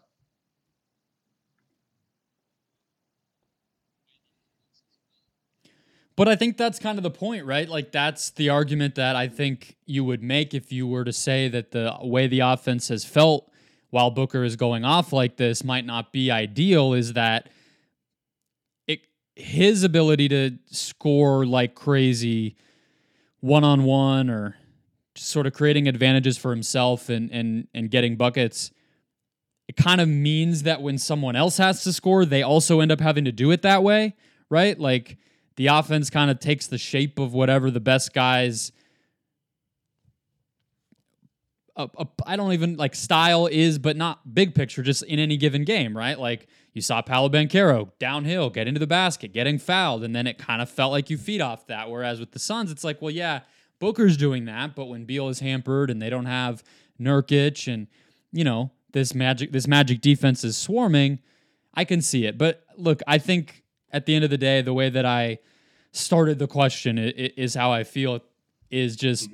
But 6.17 6.29
I 6.29 6.37
think 6.37 6.57
that's 6.57 6.79
kind 6.79 6.97
of 6.97 7.03
the 7.03 7.11
point, 7.11 7.45
right? 7.45 7.69
Like 7.69 7.91
that's 7.91 8.31
the 8.31 8.49
argument 8.49 8.95
that 8.95 9.17
I 9.17 9.27
think 9.27 9.77
you 9.85 10.05
would 10.05 10.23
make 10.23 10.55
if 10.55 10.71
you 10.73 10.87
were 10.87 11.05
to 11.05 11.13
say 11.13 11.49
that 11.49 11.73
the 11.73 11.97
way 12.03 12.29
the 12.29 12.41
offense 12.41 12.89
has 12.89 13.05
felt 13.05 13.51
while 13.91 14.11
Booker 14.11 14.45
is 14.45 14.57
going 14.57 14.85
off 14.85 15.13
like 15.13 15.37
this 15.37 15.65
might 15.65 15.85
not 15.85 16.13
be 16.13 16.31
ideal 16.31 16.93
is 16.95 17.15
that 17.15 17.49
it 18.87 19.01
his 19.35 19.83
ability 19.83 20.29
to 20.29 20.59
score 20.71 21.45
like 21.45 21.75
crazy 21.75 22.57
one 23.45 23.63
on 23.63 23.85
one 23.85 24.31
or 24.31 24.57
just 25.15 25.29
sort 25.29 25.47
of 25.47 25.53
creating 25.53 25.87
advantages 25.87 26.39
for 26.39 26.51
himself 26.51 27.11
and 27.11 27.31
and 27.31 27.69
and 27.75 27.91
getting 27.91 28.17
buckets 28.17 28.71
it 29.69 29.77
kind 29.77 30.01
of 30.01 30.09
means 30.09 30.63
that 30.63 30.81
when 30.81 30.97
someone 30.97 31.37
else 31.37 31.59
has 31.59 31.85
to 31.85 31.93
score 31.93 32.25
they 32.25 32.43
also 32.43 32.81
end 32.81 32.91
up 32.91 33.01
having 33.01 33.27
to 33.27 33.33
do 33.33 33.51
it 33.51 33.61
that 33.61 33.83
way 33.83 34.15
right 34.49 34.81
like 34.81 35.19
the 35.57 35.67
offense 35.67 36.09
kind 36.09 36.31
of 36.31 36.41
takes 36.41 36.69
the 36.69 36.79
shape 36.79 37.19
of 37.19 37.35
whatever 37.35 37.71
the 37.71 37.81
best 37.81 38.15
guys 38.15 38.73
a, 41.77 41.89
I 42.25 42.37
don't 42.37 42.53
even 42.53 42.77
like 42.77 42.95
style 42.95 43.49
is, 43.49 43.81
but 43.81 43.97
not 43.97 44.33
big 44.33 44.55
picture, 44.55 44.81
just 44.81 45.03
in 45.03 45.19
any 45.19 45.37
given 45.37 45.65
game, 45.65 45.97
right? 45.97 46.17
Like 46.17 46.47
you 46.75 46.83
saw 46.83 47.01
Paolo 47.01 47.31
Banchero 47.31 47.91
downhill, 47.99 48.51
get 48.51 48.69
into 48.69 48.81
the 48.81 48.87
basket, 48.87 49.33
getting 49.33 49.59
fouled, 49.59 50.05
and 50.05 50.15
then 50.15 50.27
it 50.27 50.37
kind 50.37 50.61
of 50.61 50.69
felt 50.69 50.93
like 50.93 51.09
you 51.09 51.17
feed 51.17 51.41
off 51.41 51.67
that. 51.69 51.89
Whereas 51.89 52.21
with 52.21 52.33
the 52.33 52.39
Suns, 52.39 52.71
it's 52.71 52.85
like, 52.85 53.01
well, 53.01 53.13
yeah, 53.13 53.41
Booker's 53.79 54.17
doing 54.17 54.45
that, 54.45 54.75
but 54.75 54.87
when 54.87 55.05
Beal 55.05 55.29
is 55.29 55.41
hampered 55.41 55.91
and 55.91 56.03
they 56.03 56.11
don't 56.11 56.27
have 56.27 56.63
Nurkic 57.01 57.73
and 57.73 57.87
you 58.35 58.43
know, 58.43 58.73
this 58.93 59.15
magic 59.15 59.53
this 59.53 59.67
magic 59.67 60.01
defense 60.01 60.45
is 60.45 60.57
swarming, 60.57 61.21
I 61.73 61.85
can 61.85 62.03
see 62.03 62.27
it. 62.27 62.37
But 62.37 62.65
look, 62.77 63.01
I 63.07 63.19
think 63.19 63.63
at 63.93 64.07
the 64.07 64.15
end 64.15 64.25
of 64.25 64.31
the 64.31 64.39
day, 64.39 64.61
the 64.61 64.75
way 64.75 64.91
that 64.91 65.07
I 65.07 65.39
started 65.93 66.41
the 66.41 66.49
question 66.49 66.99
is 66.99 67.55
how 67.55 67.73
I 67.73 67.85
feel 67.85 68.21
is 68.71 68.97
just 68.97 69.31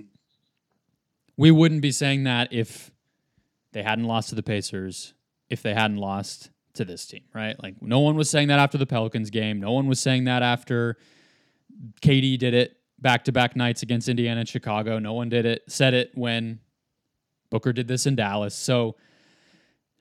we 1.37 1.50
wouldn't 1.50 1.80
be 1.80 1.90
saying 1.90 2.25
that 2.25 2.52
if 2.52 2.90
they 3.73 3.82
hadn't 3.82 4.04
lost 4.04 4.28
to 4.28 4.35
the 4.35 4.42
Pacers, 4.42 5.14
if 5.49 5.62
they 5.62 5.73
hadn't 5.73 5.97
lost 5.97 6.50
to 6.81 6.85
this 6.85 7.07
team, 7.07 7.23
right? 7.35 7.61
Like 7.63 7.81
no 7.81 8.01
one 8.01 8.17
was 8.17 8.29
saying 8.29 8.49
that 8.49 8.59
after 8.59 8.79
the 8.79 8.87
Pelicans 8.87 9.31
game. 9.31 9.61
No 9.61 9.73
one 9.73 9.87
was 9.87 10.01
saying 10.01 10.25
that 10.25 10.43
after 10.43 10.97
KD 12.03 12.39
did 12.39 12.55
it 12.55 12.77
back 12.99 13.25
to 13.27 13.33
back 13.33 13.55
nights 13.55 13.83
against 13.83 14.09
Indiana 14.09 14.41
and 14.41 14.49
Chicago. 14.49 14.99
No 14.99 15.13
one 15.13 15.29
did 15.29 15.47
it, 15.47 15.63
said 15.69 15.95
it 15.95 16.11
when 16.15 16.61
Booker 17.51 17.73
did 17.73 17.87
this 17.87 18.07
in 18.07 18.17
Dallas. 18.17 18.55
So 18.55 18.97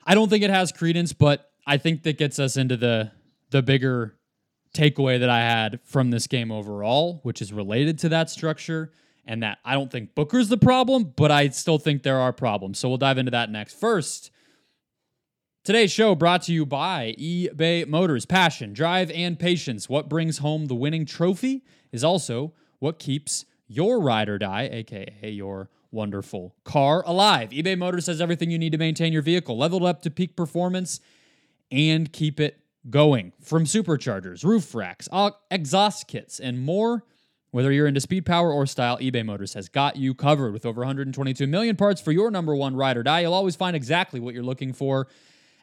I 0.05 0.15
don't 0.15 0.29
think 0.29 0.43
it 0.43 0.49
has 0.49 0.71
credence, 0.71 1.13
but 1.13 1.51
I 1.67 1.77
think 1.77 2.03
that 2.03 2.17
gets 2.17 2.39
us 2.39 2.57
into 2.57 2.77
the 2.77 3.11
the 3.51 3.61
bigger 3.61 4.15
takeaway 4.73 5.19
that 5.19 5.29
I 5.29 5.39
had 5.39 5.79
from 5.83 6.11
this 6.11 6.27
game 6.27 6.51
overall, 6.51 7.19
which 7.23 7.41
is 7.41 7.51
related 7.51 7.97
to 7.99 8.09
that 8.09 8.29
structure 8.29 8.91
and 9.25 9.43
that 9.43 9.57
I 9.65 9.73
don't 9.73 9.91
think 9.91 10.15
Booker's 10.15 10.49
the 10.49 10.57
problem, 10.57 11.13
but 11.15 11.31
I 11.31 11.49
still 11.49 11.79
think 11.79 12.03
there 12.03 12.19
are 12.19 12.31
problems. 12.31 12.79
So 12.79 12.87
we'll 12.87 12.99
dive 12.99 13.17
into 13.17 13.31
that 13.31 13.49
next. 13.49 13.79
First, 13.79 14.31
today's 15.69 15.91
show 15.91 16.15
brought 16.15 16.41
to 16.41 16.51
you 16.51 16.65
by 16.65 17.13
eBay 17.19 17.87
Motors. 17.87 18.25
Passion, 18.25 18.73
drive, 18.73 19.11
and 19.11 19.37
patience. 19.37 19.87
What 19.87 20.09
brings 20.09 20.39
home 20.39 20.65
the 20.65 20.73
winning 20.73 21.05
trophy 21.05 21.63
is 21.91 22.03
also 22.03 22.53
what 22.79 22.97
keeps 22.97 23.45
your 23.67 23.99
ride 23.99 24.29
or 24.29 24.39
die, 24.39 24.67
aka 24.71 25.29
your 25.29 25.69
wonderful 25.91 26.55
car, 26.63 27.03
alive. 27.05 27.51
eBay 27.51 27.77
Motors 27.77 28.07
has 28.07 28.19
everything 28.19 28.49
you 28.49 28.57
need 28.57 28.71
to 28.71 28.79
maintain 28.79 29.13
your 29.13 29.21
vehicle, 29.21 29.59
leveled 29.59 29.83
up 29.83 30.01
to 30.01 30.09
peak 30.09 30.35
performance, 30.35 31.01
and 31.69 32.11
keep 32.11 32.39
it 32.39 32.61
going. 32.89 33.31
From 33.39 33.65
superchargers, 33.65 34.43
roof 34.43 34.73
racks, 34.73 35.07
exhaust 35.51 36.07
kits, 36.07 36.39
and 36.39 36.59
more. 36.59 37.03
Whether 37.51 37.71
you're 37.71 37.85
into 37.85 38.01
speed, 38.01 38.25
power, 38.25 38.51
or 38.51 38.65
style, 38.65 38.97
eBay 38.97 39.23
Motors 39.23 39.53
has 39.53 39.69
got 39.69 39.97
you 39.97 40.15
covered 40.15 40.51
with 40.51 40.65
over 40.65 40.81
122 40.81 41.45
million 41.45 41.75
parts 41.75 42.01
for 42.01 42.11
your 42.11 42.31
number 42.31 42.55
one 42.55 42.75
ride 42.75 42.97
or 42.97 43.03
die. 43.03 43.19
You'll 43.19 43.35
always 43.35 43.55
find 43.55 43.75
exactly 43.75 44.19
what 44.19 44.33
you're 44.33 44.41
looking 44.41 44.73
for 44.73 45.07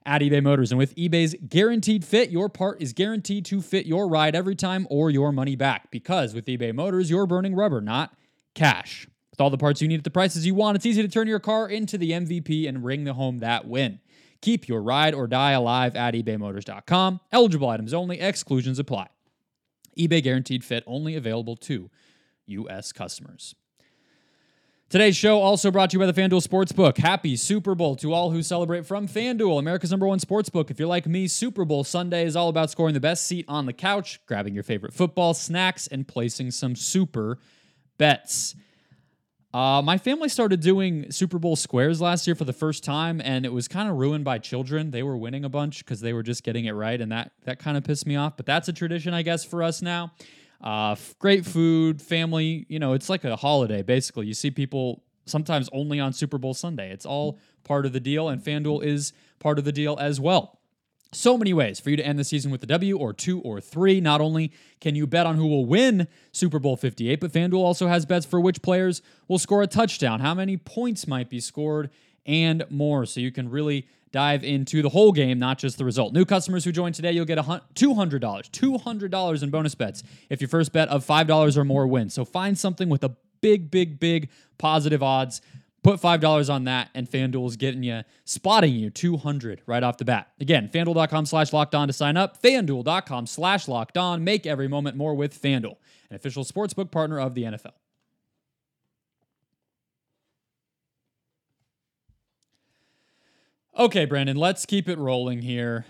at 0.07 0.23
eBay 0.23 0.43
Motors. 0.43 0.71
And 0.71 0.79
with 0.79 0.95
eBay's 0.95 1.35
guaranteed 1.47 2.05
fit, 2.05 2.31
your 2.31 2.49
part 2.49 2.81
is 2.81 2.93
guaranteed 2.93 3.45
to 3.47 3.61
fit 3.61 3.85
your 3.85 4.09
ride 4.09 4.35
every 4.35 4.55
time 4.55 4.87
or 4.89 5.11
your 5.11 5.33
money 5.33 5.57
back. 5.57 5.91
Because 5.91 6.33
with 6.33 6.47
eBay 6.47 6.75
Motors, 6.75 7.11
you're 7.11 7.27
burning 7.27 7.55
rubber, 7.55 7.81
not 7.81 8.15
cash. 8.55 9.07
With 9.31 9.41
all 9.41 9.51
the 9.51 9.59
parts 9.59 9.83
you 9.83 9.89
need 9.89 9.99
at 9.99 10.05
the 10.05 10.11
prices 10.11 10.47
you 10.47 10.55
want, 10.55 10.77
it's 10.77 10.87
easy 10.87 11.03
to 11.03 11.09
turn 11.09 11.29
your 11.29 11.41
car 11.41 11.69
into 11.69 11.99
the 11.99 12.13
MVP 12.13 12.67
and 12.67 12.83
ring 12.85 13.05
the 13.05 13.13
home 13.13 13.41
that 13.41 13.67
win. 13.67 14.01
Keep 14.41 14.69
your 14.69 14.81
ride 14.81 15.13
or 15.13 15.27
die 15.27 15.53
alive 15.53 15.97
at 15.97 16.15
ebaymotors.com. 16.15 17.21
Eligible 17.33 17.69
items 17.69 17.93
only, 17.93 18.21
exclusions 18.21 18.79
apply. 18.79 19.09
eBay 19.99 20.23
guaranteed 20.23 20.65
fit 20.65 20.85
only 20.87 21.17
available 21.17 21.57
to 21.57 21.91
U.S. 22.47 22.93
customers. 22.93 23.55
Today's 24.89 25.17
show 25.17 25.41
also 25.41 25.73
brought 25.73 25.91
to 25.91 25.95
you 25.95 25.99
by 25.99 26.07
the 26.07 26.13
FanDuel 26.13 26.47
Sportsbook. 26.47 26.97
Happy 26.99 27.35
Super 27.35 27.75
Bowl 27.75 27.97
to 27.97 28.13
all 28.13 28.31
who 28.31 28.41
celebrate 28.41 28.87
from 28.87 29.09
FanDuel, 29.09 29.59
America's 29.59 29.91
number 29.91 30.07
one 30.07 30.21
sportsbook. 30.21 30.71
If 30.71 30.79
you're 30.79 30.87
like 30.87 31.07
me, 31.07 31.27
Super 31.27 31.65
Bowl 31.65 31.83
Sunday 31.83 32.25
is 32.25 32.37
all 32.37 32.49
about 32.49 32.71
scoring 32.71 32.95
the 32.95 33.01
best 33.01 33.27
seat 33.27 33.45
on 33.49 33.67
the 33.67 33.73
couch, 33.73 34.25
grabbing 34.27 34.55
your 34.55 34.63
favorite 34.63 34.95
football 34.95 35.35
snacks, 35.35 35.89
and 35.89 36.07
placing 36.07 36.53
some 36.53 36.77
super 36.77 37.41
bets. 37.99 38.55
Uh, 39.53 39.83
my 39.83 39.99
family 39.99 40.29
started 40.29 40.61
doing 40.61 41.11
Super 41.11 41.41
Bowl 41.41 41.57
squares 41.57 42.01
last 42.01 42.29
year 42.29 42.37
for 42.37 42.45
the 42.45 42.53
first 42.53 42.85
time, 42.85 43.21
and 43.25 43.45
it 43.45 43.53
was 43.53 43.67
kind 43.67 43.91
of 43.91 43.97
ruined 43.97 44.25
by 44.25 44.39
children. 44.39 44.93
They 44.93 45.03
were 45.03 45.17
winning 45.17 45.45
a 45.45 45.49
bunch 45.49 45.85
because 45.85 46.01
they 46.01 46.13
were 46.13 46.23
just 46.23 46.45
getting 46.45 46.67
it 46.67 46.73
right, 46.73 47.01
and 47.01 47.11
that 47.11 47.33
that 47.43 47.59
kind 47.59 47.77
of 47.77 47.83
pissed 47.83 48.07
me 48.07 48.15
off. 48.15 48.37
But 48.37 48.47
that's 48.47 48.69
a 48.69 48.73
tradition, 48.73 49.15
I 49.15 49.23
guess, 49.23 49.45
for 49.45 49.65
us 49.65 49.83
now. 49.83 50.13
Uh, 50.61 50.97
great 51.19 51.45
food, 51.45 52.01
family. 52.01 52.67
You 52.69 52.79
know, 52.79 52.93
it's 52.93 53.09
like 53.09 53.25
a 53.25 53.37
holiday 53.37 53.83
basically. 53.83 54.27
You 54.27 54.35
see 54.35 54.51
people 54.51 55.03
sometimes 55.27 55.69
only 55.73 56.01
on 56.01 56.13
Super 56.13 56.39
Bowl 56.39 56.55
Sunday. 56.55 56.91
It's 56.91 57.07
all 57.07 57.39
part 57.65 57.85
of 57.85 57.93
the 57.93 58.01
deal, 58.01 58.29
and 58.29 58.43
FanDuel 58.43 58.85
is 58.85 59.13
part 59.39 59.59
of 59.59 59.65
the 59.65 59.73
deal 59.73 59.97
as 60.01 60.21
well. 60.21 60.61
So 61.13 61.39
many 61.39 61.53
ways 61.53 61.79
for 61.79 61.91
you 61.91 61.97
to 61.97 62.07
end 62.07 62.19
the 62.19 62.25
season 62.25 62.51
with 62.51 62.63
a 62.63 62.67
W 62.67 62.99
or 62.99 63.13
two 63.13 63.41
or 63.41 63.61
three. 63.61 64.01
Not 64.01 64.21
only 64.21 64.53
can 64.81 64.95
you 64.95 65.07
bet 65.07 65.27
on 65.27 65.37
who 65.37 65.47
will 65.47 65.65
win 65.65 66.09
Super 66.33 66.59
Bowl 66.59 66.77
58, 66.77 67.21
but 67.21 67.33
FanDuel 67.33 67.59
also 67.59 67.87
has 67.87 68.05
bets 68.05 68.27
for 68.27 68.41
which 68.41 68.61
players 68.61 69.03
will 69.29 69.39
score 69.39 69.63
a 69.63 69.67
touchdown, 69.67 70.21
how 70.21 70.35
many 70.35 70.57
points 70.57 71.07
might 71.07 71.31
be 71.31 71.41
scored, 71.41 71.91
and 72.25 72.65
more. 72.71 73.07
So 73.07 73.21
you 73.21 73.31
can 73.31 73.49
really 73.49 73.87
dive 74.13 74.45
into 74.45 74.83
the 74.83 74.89
whole 74.89 75.13
game, 75.13 75.39
not 75.39 75.59
just 75.59 75.79
the 75.79 75.85
result. 75.85 76.13
New 76.13 76.25
customers 76.25 76.65
who 76.65 76.73
join 76.73 76.93
today, 76.93 77.13
you'll 77.13 77.25
get 77.25 77.39
$200, 77.39 77.67
$200 77.75 79.43
in 79.43 79.51
bonus 79.51 79.75
bets 79.75 80.03
if 80.31 80.41
your 80.41 80.49
first 80.49 80.73
bet 80.73 80.89
of 80.89 81.07
$5 81.07 81.57
or 81.57 81.65
more 81.65 81.87
wins. 81.87 82.15
So 82.15 82.25
find 82.25 82.59
something 82.59 82.89
with 82.89 83.05
a 83.05 83.17
big, 83.41 83.71
big, 83.71 84.01
big 84.01 84.31
positive 84.59 85.03
odds. 85.03 85.41
Put 85.83 86.01
$5 86.01 86.53
on 86.53 86.65
that, 86.65 86.91
and 86.95 87.09
FanDuel's 87.09 87.57
getting 87.57 87.85
you, 87.85 88.03
spotting 88.25 88.75
you 88.75 88.91
200 88.91 89.63
right 89.67 89.85
off 89.85 89.99
the 89.99 90.05
bat. 90.05 90.33
Again, 90.41 90.69
fanduel.com 90.69 91.27
slash 91.27 91.53
locked 91.53 91.77
on 91.77 91.87
to 91.87 91.93
sign 91.93 92.17
up. 92.17 92.43
FanDuel.com 92.43 93.27
slash 93.27 93.69
locked 93.69 93.97
on. 93.97 94.25
Make 94.25 94.47
every 94.47 94.67
moment 94.67 94.97
more 94.97 95.15
with 95.15 95.41
FanDuel, 95.41 95.77
an 96.11 96.17
official 96.17 96.45
sportsbook 96.45 96.91
partner 96.91 97.21
of 97.21 97.35
the 97.35 97.45
NFL. 97.45 97.75
Okay, 103.79 104.07
Brandon, 104.07 104.39
let's 104.39 104.65
keep 104.65 104.89
it 104.89 104.97
rolling 104.97 105.43
here. 105.43 105.85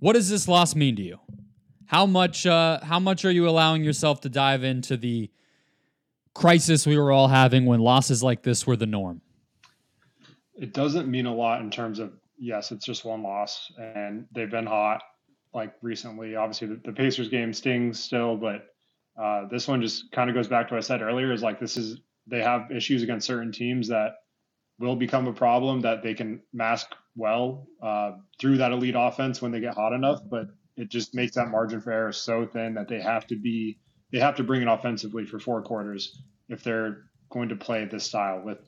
What 0.00 0.12
does 0.12 0.28
this 0.28 0.48
loss 0.48 0.74
mean 0.74 0.96
to 0.96 1.02
you? 1.02 1.18
How 1.86 2.04
much 2.04 2.44
uh, 2.44 2.80
how 2.82 2.98
much 2.98 3.24
are 3.24 3.30
you 3.30 3.48
allowing 3.48 3.82
yourself 3.82 4.20
to 4.22 4.28
dive 4.28 4.64
into 4.64 4.98
the 4.98 5.30
crisis 6.34 6.86
we 6.86 6.98
were 6.98 7.10
all 7.10 7.28
having 7.28 7.64
when 7.64 7.80
losses 7.80 8.22
like 8.22 8.42
this 8.42 8.66
were 8.66 8.76
the 8.76 8.86
norm? 8.86 9.22
It 10.54 10.74
doesn't 10.74 11.08
mean 11.08 11.24
a 11.24 11.34
lot 11.34 11.62
in 11.62 11.70
terms 11.70 12.00
of 12.00 12.12
yes, 12.38 12.70
it's 12.70 12.84
just 12.84 13.06
one 13.06 13.22
loss 13.22 13.72
and 13.78 14.26
they've 14.32 14.50
been 14.50 14.66
hot 14.66 15.00
like 15.54 15.72
recently. 15.80 16.36
Obviously, 16.36 16.68
the, 16.68 16.80
the 16.84 16.92
Pacers 16.92 17.28
game 17.28 17.54
stings 17.54 17.98
still, 17.98 18.36
but 18.36 18.66
uh, 19.18 19.48
this 19.48 19.66
one 19.66 19.80
just 19.80 20.12
kind 20.12 20.28
of 20.28 20.36
goes 20.36 20.48
back 20.48 20.68
to 20.68 20.74
what 20.74 20.78
I 20.78 20.86
said 20.86 21.00
earlier. 21.00 21.32
Is 21.32 21.42
like 21.42 21.60
this 21.60 21.78
is 21.78 21.98
they 22.26 22.42
have 22.42 22.70
issues 22.70 23.02
against 23.02 23.26
certain 23.26 23.52
teams 23.52 23.88
that 23.88 24.16
will 24.78 24.96
become 24.96 25.26
a 25.26 25.32
problem 25.32 25.80
that 25.80 26.02
they 26.02 26.14
can 26.14 26.42
mask 26.52 26.88
well 27.14 27.66
uh, 27.82 28.12
through 28.38 28.58
that 28.58 28.72
elite 28.72 28.94
offense 28.96 29.40
when 29.40 29.52
they 29.52 29.60
get 29.60 29.74
hot 29.74 29.92
enough. 29.92 30.20
But 30.28 30.48
it 30.76 30.90
just 30.90 31.14
makes 31.14 31.34
that 31.36 31.48
margin 31.48 31.80
for 31.80 31.92
error 31.92 32.12
so 32.12 32.46
thin 32.46 32.74
that 32.74 32.88
they 32.88 33.00
have 33.00 33.26
to 33.28 33.36
be 33.36 33.78
they 34.12 34.20
have 34.20 34.36
to 34.36 34.44
bring 34.44 34.62
it 34.62 34.68
offensively 34.68 35.24
for 35.24 35.40
four 35.40 35.62
quarters 35.62 36.22
if 36.48 36.62
they're 36.62 37.02
going 37.30 37.48
to 37.48 37.56
play 37.56 37.84
this 37.84 38.04
style. 38.04 38.42
With 38.44 38.58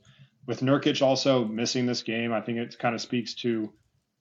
with 0.47 0.61
Nurkic 0.61 1.03
also 1.03 1.45
missing 1.45 1.87
this 1.87 2.03
game, 2.03 2.33
I 2.33 2.41
think 2.41 2.59
it 2.59 2.79
kind 2.79 2.95
of 2.95 3.01
speaks 3.01 3.35
to 3.43 3.73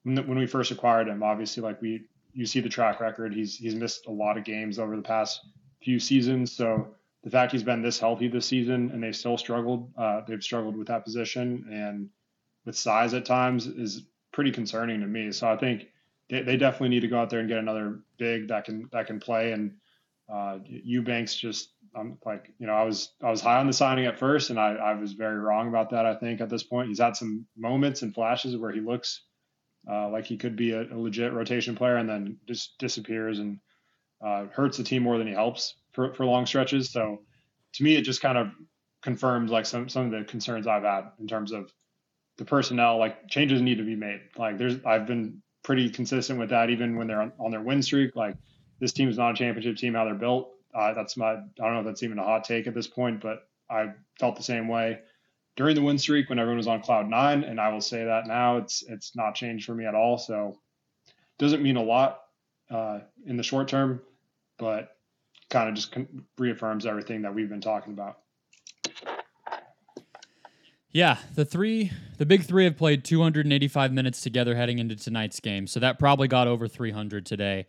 when 0.03 0.38
we 0.38 0.46
first 0.46 0.72
acquired 0.72 1.08
him. 1.08 1.24
Obviously, 1.24 1.63
like 1.63 1.82
we 1.82 2.01
you 2.34 2.46
see 2.46 2.60
the 2.60 2.70
track 2.70 3.00
record, 3.00 3.34
he's 3.34 3.56
he's 3.56 3.75
missed 3.75 4.08
a 4.08 4.12
lot 4.12 4.38
of 4.38 4.44
games 4.44 4.77
over 4.77 4.96
the 4.96 5.01
past 5.01 5.39
few 5.82 6.00
seasons. 6.00 6.56
So 6.56 6.96
the 7.24 7.30
fact 7.30 7.52
he's 7.52 7.64
been 7.64 7.82
this 7.82 8.00
healthy 8.00 8.28
this 8.28 8.46
season 8.46 8.92
and 8.92 9.04
they've 9.04 9.16
still 9.16 9.38
struggled, 9.38 9.92
uh, 9.98 10.22
they've 10.28 10.44
struggled 10.44 10.78
with 10.78 10.88
that 10.88 11.04
position 11.04 11.68
and 11.72 12.10
with 12.66 12.78
size 12.78 13.14
at 13.14 13.26
times 13.26 13.66
is 13.66 14.04
pretty 14.32 14.52
concerning 14.52 15.02
to 15.02 15.08
me. 15.08 15.32
So 15.32 15.50
I 15.50 15.58
think 15.58 15.88
they, 16.30 16.44
they 16.44 16.58
definitely 16.58 16.90
need 16.90 17.02
to 17.02 17.08
go 17.08 17.20
out 17.20 17.30
there 17.30 17.40
and 17.40 17.50
get 17.50 17.58
another 17.58 18.00
big 18.18 18.50
that 18.50 18.66
can 18.66 18.90
that 18.92 19.08
can 19.08 19.20
play. 19.20 19.52
And 19.52 19.76
uh, 20.30 20.60
Eubanks 20.66 21.36
just 21.36 21.72
I'm 21.96 22.18
like 22.26 22.54
you 22.60 22.68
know 22.68 22.74
I 22.74 22.84
was 22.84 23.14
I 23.24 23.32
was 23.32 23.42
high 23.42 23.60
on 23.60 23.68
the 23.68 23.74
signing 23.74 24.06
at 24.06 24.20
first, 24.20 24.50
and 24.50 24.60
I, 24.60 24.74
I 24.74 24.94
was 24.94 25.14
very 25.14 25.40
wrong 25.40 25.68
about 25.68 25.90
that. 25.92 26.06
I 26.06 26.16
think 26.16 26.42
at 26.42 26.50
this 26.50 26.64
point 26.64 26.90
he's 26.90 27.00
had 27.00 27.16
some 27.16 27.46
moments 27.58 28.02
and 28.02 28.14
flashes 28.14 28.56
where 28.58 28.72
he 28.72 28.82
looks 28.82 29.22
uh, 29.90 30.10
like 30.10 30.26
he 30.26 30.38
could 30.38 30.56
be 30.56 30.72
a, 30.72 30.82
a, 30.82 30.98
legit 30.98 31.34
rotation 31.34 31.76
player, 31.76 31.96
and 31.96 32.10
then 32.10 32.38
just 32.48 32.78
disappears 32.78 33.40
and 33.40 33.60
uh, 34.22 34.46
hurts 34.48 34.78
the 34.78 34.84
team 34.84 35.04
more 35.04 35.18
than 35.18 35.28
he 35.28 35.34
helps 35.34 35.76
for, 35.98 36.13
for 36.13 36.25
long 36.25 36.46
stretches. 36.46 36.92
So 36.92 37.22
to 37.74 37.84
me, 37.84 37.96
it 37.96 38.04
just 38.04 38.22
kind 38.22 38.38
of 38.38 38.50
confirms 39.01 39.50
like 39.50 39.66
some 39.66 39.89
some 39.89 40.06
of 40.06 40.12
the 40.12 40.24
concerns 40.30 40.68
I've 40.68 40.84
had 40.84 41.06
in 41.20 41.27
terms 41.27 41.51
of 41.51 41.74
the 42.38 42.46
personnel, 42.46 43.00
like 43.00 43.27
changes 43.27 43.63
need 43.63 43.80
to 43.80 43.84
be 43.84 43.96
made. 43.96 44.22
Like 44.38 44.60
there's, 44.60 44.75
I've 44.86 45.08
been 45.08 45.42
pretty 45.63 45.89
consistent 45.89 46.38
with 46.38 46.51
that, 46.51 46.70
even 46.70 46.96
when 46.98 47.08
they're 47.08 47.22
on, 47.22 47.34
on 47.39 47.50
their 47.50 47.62
win 47.62 47.82
streak. 47.82 48.16
Like 48.16 48.36
this 48.80 48.94
team 48.94 49.10
is 49.10 49.18
not 49.18 49.32
a 49.32 49.34
championship 49.34 49.77
team, 49.77 49.96
how 49.96 50.06
they're 50.06 50.13
built. 50.13 50.51
Uh, 50.72 50.94
that's 50.94 51.18
my, 51.18 51.32
I 51.32 51.42
don't 51.58 51.74
know 51.74 51.80
if 51.80 51.86
that's 51.88 52.04
even 52.04 52.20
a 52.20 52.24
hot 52.24 52.44
take 52.44 52.68
at 52.68 52.75
this 52.75 52.88
point, 52.88 53.22
but 53.22 53.48
I 53.72 53.94
felt 54.20 54.36
the 54.36 54.44
same 54.44 54.68
way 54.68 55.00
during 55.56 55.74
the 55.75 55.82
win 55.82 55.98
streak 55.98 56.30
when 56.30 56.38
everyone 56.38 56.58
was 56.58 56.68
on 56.68 56.84
cloud 56.84 57.10
nine. 57.10 57.44
And 57.44 57.60
I 57.60 57.70
will 57.70 57.82
say 57.82 58.06
that 58.06 58.27
now 58.27 58.58
it's, 58.58 58.84
it's 58.84 59.16
not 59.16 59.34
changed 59.34 59.66
for 59.66 59.74
me 59.74 59.88
at 59.88 59.96
all. 59.96 60.20
So 60.20 60.60
doesn't 61.39 61.63
mean 61.63 61.77
a 61.77 61.84
lot 61.84 62.20
uh, 62.70 63.00
in 63.25 63.36
the 63.36 63.44
short 63.44 63.68
term, 63.68 64.01
but 64.60 64.92
kind 65.50 65.70
of 65.70 65.75
just 65.75 65.96
reaffirms 66.38 66.86
everything 66.86 67.22
that 67.24 67.34
we've 67.34 67.50
been 67.50 67.62
talking 67.62 67.94
about. 67.94 68.20
Yeah, 70.92 71.18
the 71.36 71.46
three, 71.46 71.92
the 72.18 72.25
big 72.25 72.44
three 72.44 72.63
have 72.63 72.77
played 72.77 73.04
285 73.04 73.94
minutes 73.94 74.22
together 74.22 74.56
heading 74.56 74.80
into 74.80 74.96
tonight's 74.96 75.39
game. 75.39 75.68
So 75.68 75.80
that 75.80 76.00
probably 76.00 76.27
got 76.27 76.48
over 76.48 76.68
300 76.68 77.25
today. 77.25 77.68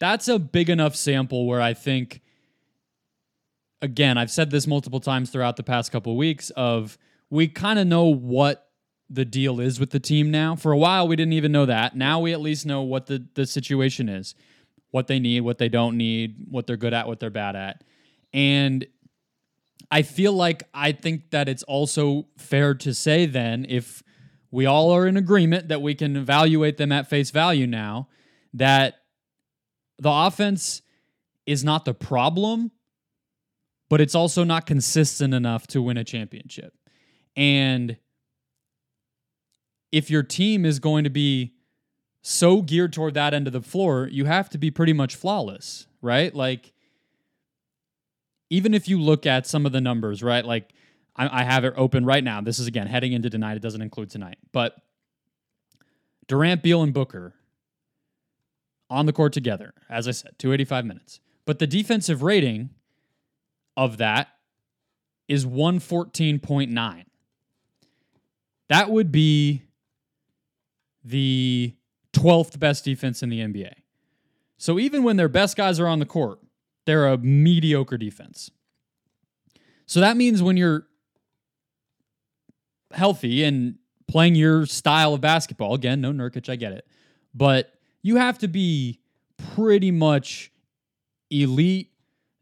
That's 0.00 0.28
a 0.28 0.38
big 0.38 0.70
enough 0.70 0.96
sample 0.96 1.46
where 1.46 1.60
I 1.60 1.74
think, 1.74 2.20
again, 3.82 4.16
I've 4.16 4.30
said 4.30 4.50
this 4.50 4.66
multiple 4.66 5.00
times 5.00 5.30
throughout 5.30 5.56
the 5.56 5.62
past 5.62 5.92
couple 5.92 6.12
of 6.12 6.18
weeks 6.18 6.50
of 6.50 6.96
we 7.28 7.48
kind 7.48 7.78
of 7.78 7.86
know 7.86 8.04
what 8.06 8.68
the 9.10 9.24
deal 9.24 9.60
is 9.60 9.78
with 9.78 9.90
the 9.90 10.00
team 10.00 10.30
now. 10.30 10.56
For 10.56 10.72
a 10.72 10.78
while, 10.78 11.06
we 11.06 11.16
didn't 11.16 11.34
even 11.34 11.52
know 11.52 11.66
that. 11.66 11.96
Now 11.96 12.20
we 12.20 12.32
at 12.32 12.40
least 12.40 12.64
know 12.64 12.82
what 12.82 13.06
the, 13.06 13.26
the 13.34 13.46
situation 13.46 14.08
is, 14.08 14.34
what 14.94 15.08
they 15.08 15.18
need, 15.18 15.40
what 15.40 15.58
they 15.58 15.68
don't 15.68 15.96
need, 15.96 16.36
what 16.48 16.68
they're 16.68 16.76
good 16.76 16.94
at, 16.94 17.08
what 17.08 17.18
they're 17.18 17.28
bad 17.28 17.56
at. 17.56 17.82
And 18.32 18.86
I 19.90 20.02
feel 20.02 20.32
like 20.32 20.68
I 20.72 20.92
think 20.92 21.30
that 21.30 21.48
it's 21.48 21.64
also 21.64 22.28
fair 22.38 22.74
to 22.74 22.94
say 22.94 23.26
then, 23.26 23.66
if 23.68 24.04
we 24.52 24.66
all 24.66 24.92
are 24.92 25.04
in 25.08 25.16
agreement 25.16 25.66
that 25.66 25.82
we 25.82 25.96
can 25.96 26.14
evaluate 26.14 26.76
them 26.76 26.92
at 26.92 27.10
face 27.10 27.32
value 27.32 27.66
now, 27.66 28.06
that 28.52 28.94
the 29.98 30.12
offense 30.12 30.80
is 31.44 31.64
not 31.64 31.84
the 31.84 31.94
problem, 31.94 32.70
but 33.90 34.00
it's 34.00 34.14
also 34.14 34.44
not 34.44 34.64
consistent 34.64 35.34
enough 35.34 35.66
to 35.66 35.82
win 35.82 35.96
a 35.96 36.04
championship. 36.04 36.72
And 37.34 37.96
if 39.90 40.08
your 40.08 40.22
team 40.22 40.64
is 40.64 40.78
going 40.78 41.02
to 41.02 41.10
be 41.10 41.53
so 42.26 42.62
geared 42.62 42.94
toward 42.94 43.12
that 43.12 43.34
end 43.34 43.46
of 43.46 43.52
the 43.52 43.60
floor, 43.60 44.08
you 44.10 44.24
have 44.24 44.48
to 44.48 44.56
be 44.56 44.70
pretty 44.70 44.94
much 44.94 45.14
flawless, 45.14 45.86
right? 46.00 46.34
Like, 46.34 46.72
even 48.48 48.72
if 48.72 48.88
you 48.88 48.98
look 48.98 49.26
at 49.26 49.46
some 49.46 49.66
of 49.66 49.72
the 49.72 49.80
numbers, 49.80 50.22
right? 50.22 50.42
Like 50.42 50.72
I, 51.14 51.40
I 51.40 51.44
have 51.44 51.66
it 51.66 51.74
open 51.76 52.06
right 52.06 52.24
now. 52.24 52.40
This 52.40 52.58
is 52.58 52.66
again 52.66 52.86
heading 52.86 53.12
into 53.12 53.28
tonight. 53.28 53.58
It 53.58 53.62
doesn't 53.62 53.82
include 53.82 54.08
tonight, 54.08 54.38
but 54.52 54.74
Durant, 56.26 56.62
Beal, 56.62 56.82
and 56.82 56.94
Booker 56.94 57.34
on 58.88 59.04
the 59.04 59.12
court 59.12 59.34
together. 59.34 59.74
As 59.90 60.08
I 60.08 60.12
said, 60.12 60.38
285 60.38 60.86
minutes. 60.86 61.20
But 61.44 61.58
the 61.58 61.66
defensive 61.66 62.22
rating 62.22 62.70
of 63.76 63.98
that 63.98 64.28
is 65.28 65.44
114.9. 65.44 67.04
That 68.68 68.90
would 68.90 69.12
be 69.12 69.62
the 71.04 71.74
12th 72.14 72.58
best 72.58 72.84
defense 72.84 73.22
in 73.22 73.28
the 73.28 73.40
NBA. 73.40 73.72
So 74.56 74.78
even 74.78 75.02
when 75.02 75.16
their 75.16 75.28
best 75.28 75.56
guys 75.56 75.78
are 75.80 75.86
on 75.86 75.98
the 75.98 76.06
court, 76.06 76.38
they're 76.86 77.06
a 77.06 77.18
mediocre 77.18 77.98
defense. 77.98 78.50
So 79.86 80.00
that 80.00 80.16
means 80.16 80.42
when 80.42 80.56
you're 80.56 80.86
healthy 82.92 83.42
and 83.44 83.76
playing 84.06 84.34
your 84.34 84.66
style 84.66 85.14
of 85.14 85.20
basketball, 85.20 85.74
again, 85.74 86.00
no 86.00 86.12
Nurkic, 86.12 86.48
I 86.48 86.56
get 86.56 86.72
it, 86.72 86.86
but 87.34 87.72
you 88.02 88.16
have 88.16 88.38
to 88.38 88.48
be 88.48 89.00
pretty 89.54 89.90
much 89.90 90.52
elite, 91.30 91.90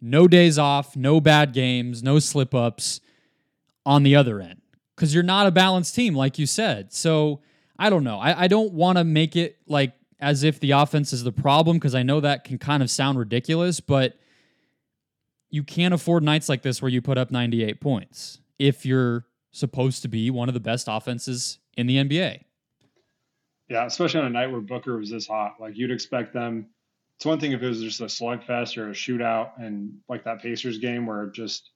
no 0.01 0.29
days 0.29 0.59
off, 0.59 0.97
no 0.97 1.21
bad 1.21 1.53
games, 1.53 2.03
no 2.03 2.19
slip 2.19 2.55
ups 2.55 3.01
on 3.87 4.03
the 4.03 4.15
other 4.15 4.41
end 4.41 4.61
because 4.95 5.15
you're 5.15 5.23
not 5.23 5.47
a 5.47 5.51
balanced 5.51 5.95
team, 5.95 6.15
like 6.15 6.39
you 6.39 6.47
said. 6.47 6.93
So 6.93 7.41
I 7.79 7.91
don't 7.91 8.05
know. 8.05 8.19
I, 8.19 8.45
I 8.45 8.49
don't 8.49 8.73
want 8.73 8.99
to 8.99 9.05
make 9.05 9.37
it 9.37 9.59
like 9.67 9.95
as 10.21 10.45
if 10.45 10.61
the 10.61 10.71
offense 10.71 11.13
is 11.13 11.25
the 11.25 11.33
problem 11.33 11.77
because 11.77 11.95
I 11.95 12.03
know 12.03 12.21
that 12.21 12.45
can 12.45 12.59
kind 12.59 12.83
of 12.83 12.91
sound 12.91 13.19
ridiculous, 13.19 13.81
but 13.81 14.15
you 15.51 15.65
can't 15.65 15.93
afford 15.93 16.23
nights 16.23 16.49
like 16.49 16.63
this 16.63 16.81
where 16.81 16.89
you 16.89 17.03
put 17.03 17.19
up 17.19 17.31
98 17.31 17.81
points 17.81 18.41
if 18.59 18.87
you're 18.87 19.27
supposed 19.51 20.03
to 20.03 20.09
be 20.09 20.31
one 20.31 20.49
of 20.49 20.55
the 20.55 20.61
best 20.61 20.87
offenses 20.89 21.59
in 21.77 21.87
the 21.87 21.97
NBA. 21.97 22.45
Yeah, 23.69 23.85
especially 23.85 24.21
on 24.21 24.27
a 24.27 24.31
night 24.31 24.51
where 24.51 24.61
Booker 24.61 24.97
was 24.97 25.11
this 25.11 25.27
hot. 25.27 25.55
Like 25.61 25.77
you'd 25.77 25.91
expect 25.91 26.33
them. 26.33 26.69
It's 27.17 27.27
one 27.27 27.41
thing 27.41 27.53
if 27.53 27.63
it 27.63 27.69
was 27.69 27.81
just 27.81 28.01
a 28.01 28.05
slugfest 28.05 28.77
or 28.77 28.91
a 28.91 28.93
shootout, 28.93 29.51
and 29.59 29.95
like 30.09 30.25
that 30.25 30.41
Pacers 30.41 30.79
game 30.79 31.07
where 31.07 31.27
just 31.27 31.71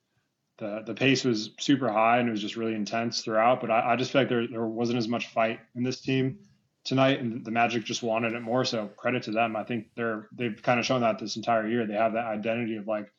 the 0.57 0.83
the 0.85 0.93
pace 0.93 1.23
was 1.23 1.51
super 1.59 1.91
high 1.91 2.19
and 2.19 2.27
it 2.27 2.31
was 2.31 2.41
just 2.41 2.57
really 2.57 2.75
intense 2.75 3.21
throughout. 3.21 3.61
But 3.61 3.71
I, 3.71 3.93
I 3.93 3.95
just 3.95 4.11
feel 4.11 4.21
like 4.21 4.29
there 4.29 4.47
there 4.47 4.65
wasn't 4.65 4.97
as 4.97 5.07
much 5.07 5.27
fight 5.27 5.59
in 5.75 5.83
this 5.83 6.01
team 6.01 6.39
tonight, 6.83 7.19
and 7.19 7.45
the 7.45 7.51
Magic 7.51 7.83
just 7.83 8.03
wanted 8.03 8.33
it 8.33 8.41
more. 8.41 8.65
So 8.65 8.87
credit 8.87 9.23
to 9.23 9.31
them. 9.31 9.55
I 9.55 9.63
think 9.63 9.87
they're 9.95 10.27
they've 10.31 10.61
kind 10.61 10.79
of 10.79 10.85
shown 10.85 11.01
that 11.01 11.19
this 11.19 11.35
entire 11.35 11.67
year. 11.67 11.85
They 11.85 11.95
have 11.95 12.13
that 12.13 12.25
identity 12.25 12.77
of 12.77 12.87
like 12.87 13.11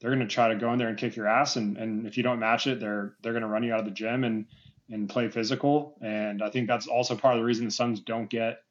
they're 0.00 0.10
going 0.10 0.26
to 0.26 0.34
try 0.34 0.48
to 0.48 0.56
go 0.56 0.72
in 0.72 0.78
there 0.78 0.88
and 0.88 0.98
kick 0.98 1.14
your 1.14 1.28
ass. 1.28 1.56
And, 1.56 1.76
and 1.76 2.06
if 2.06 2.16
you 2.16 2.22
don't 2.22 2.38
match 2.38 2.66
it, 2.66 2.80
they're, 2.80 3.14
they're 3.22 3.32
going 3.32 3.42
to 3.42 3.48
run 3.48 3.62
you 3.62 3.72
out 3.72 3.80
of 3.80 3.84
the 3.84 3.90
gym 3.90 4.24
and, 4.24 4.46
and 4.88 5.08
play 5.08 5.28
physical. 5.28 5.98
And 6.00 6.42
I 6.42 6.50
think 6.50 6.66
that's 6.66 6.86
also 6.86 7.14
part 7.16 7.34
of 7.34 7.40
the 7.40 7.44
reason 7.44 7.66
the 7.66 7.70
Suns 7.70 8.00
don't 8.00 8.28
get 8.28 8.62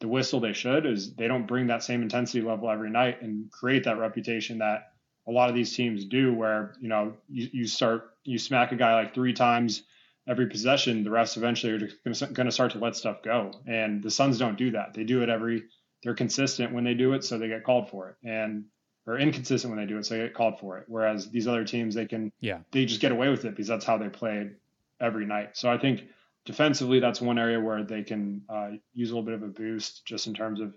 the 0.00 0.08
whistle 0.08 0.40
they 0.40 0.52
should 0.52 0.86
is 0.86 1.14
they 1.14 1.28
don't 1.28 1.46
bring 1.46 1.66
that 1.66 1.82
same 1.82 2.02
intensity 2.02 2.40
level 2.40 2.70
every 2.70 2.90
night 2.90 3.20
and 3.20 3.50
create 3.50 3.84
that 3.84 3.98
reputation 3.98 4.58
that 4.58 4.92
a 5.28 5.30
lot 5.30 5.48
of 5.48 5.54
these 5.54 5.74
teams 5.74 6.04
do 6.04 6.32
where, 6.32 6.74
you 6.80 6.88
know, 6.88 7.14
you, 7.28 7.48
you 7.52 7.66
start, 7.66 8.10
you 8.24 8.38
smack 8.38 8.72
a 8.72 8.76
guy 8.76 8.94
like 8.94 9.14
three 9.14 9.34
times 9.34 9.82
every 10.26 10.46
possession, 10.46 11.04
the 11.04 11.10
refs 11.10 11.36
eventually 11.36 11.72
are 11.72 11.78
going 11.78 12.46
to 12.46 12.52
start 12.52 12.72
to 12.72 12.78
let 12.78 12.96
stuff 12.96 13.22
go. 13.22 13.52
And 13.66 14.02
the 14.02 14.10
Suns 14.10 14.38
don't 14.38 14.58
do 14.58 14.72
that. 14.72 14.94
They 14.94 15.04
do 15.04 15.22
it 15.22 15.28
every, 15.28 15.64
they're 16.02 16.14
consistent 16.14 16.72
when 16.72 16.84
they 16.84 16.94
do 16.94 17.14
it. 17.14 17.24
So 17.24 17.38
they 17.38 17.48
get 17.48 17.64
called 17.64 17.88
for 17.90 18.10
it. 18.10 18.16
And 18.28 18.64
or 19.08 19.18
inconsistent 19.18 19.74
when 19.74 19.82
they 19.82 19.90
do 19.90 19.98
it, 19.98 20.04
so 20.04 20.14
they 20.14 20.24
get 20.24 20.34
called 20.34 20.60
for 20.60 20.76
it. 20.76 20.84
Whereas 20.86 21.30
these 21.30 21.48
other 21.48 21.64
teams, 21.64 21.94
they 21.94 22.04
can, 22.04 22.30
yeah, 22.40 22.58
they 22.72 22.84
just 22.84 23.00
get 23.00 23.10
away 23.10 23.30
with 23.30 23.46
it 23.46 23.50
because 23.50 23.66
that's 23.66 23.86
how 23.86 23.96
they 23.96 24.10
played 24.10 24.56
every 25.00 25.24
night. 25.24 25.56
So 25.56 25.70
I 25.70 25.78
think 25.78 26.04
defensively, 26.44 27.00
that's 27.00 27.20
one 27.20 27.38
area 27.38 27.58
where 27.58 27.82
they 27.82 28.02
can 28.02 28.42
uh, 28.50 28.72
use 28.92 29.10
a 29.10 29.14
little 29.14 29.24
bit 29.24 29.34
of 29.34 29.42
a 29.42 29.46
boost 29.46 30.04
just 30.04 30.26
in 30.26 30.34
terms 30.34 30.60
of 30.60 30.74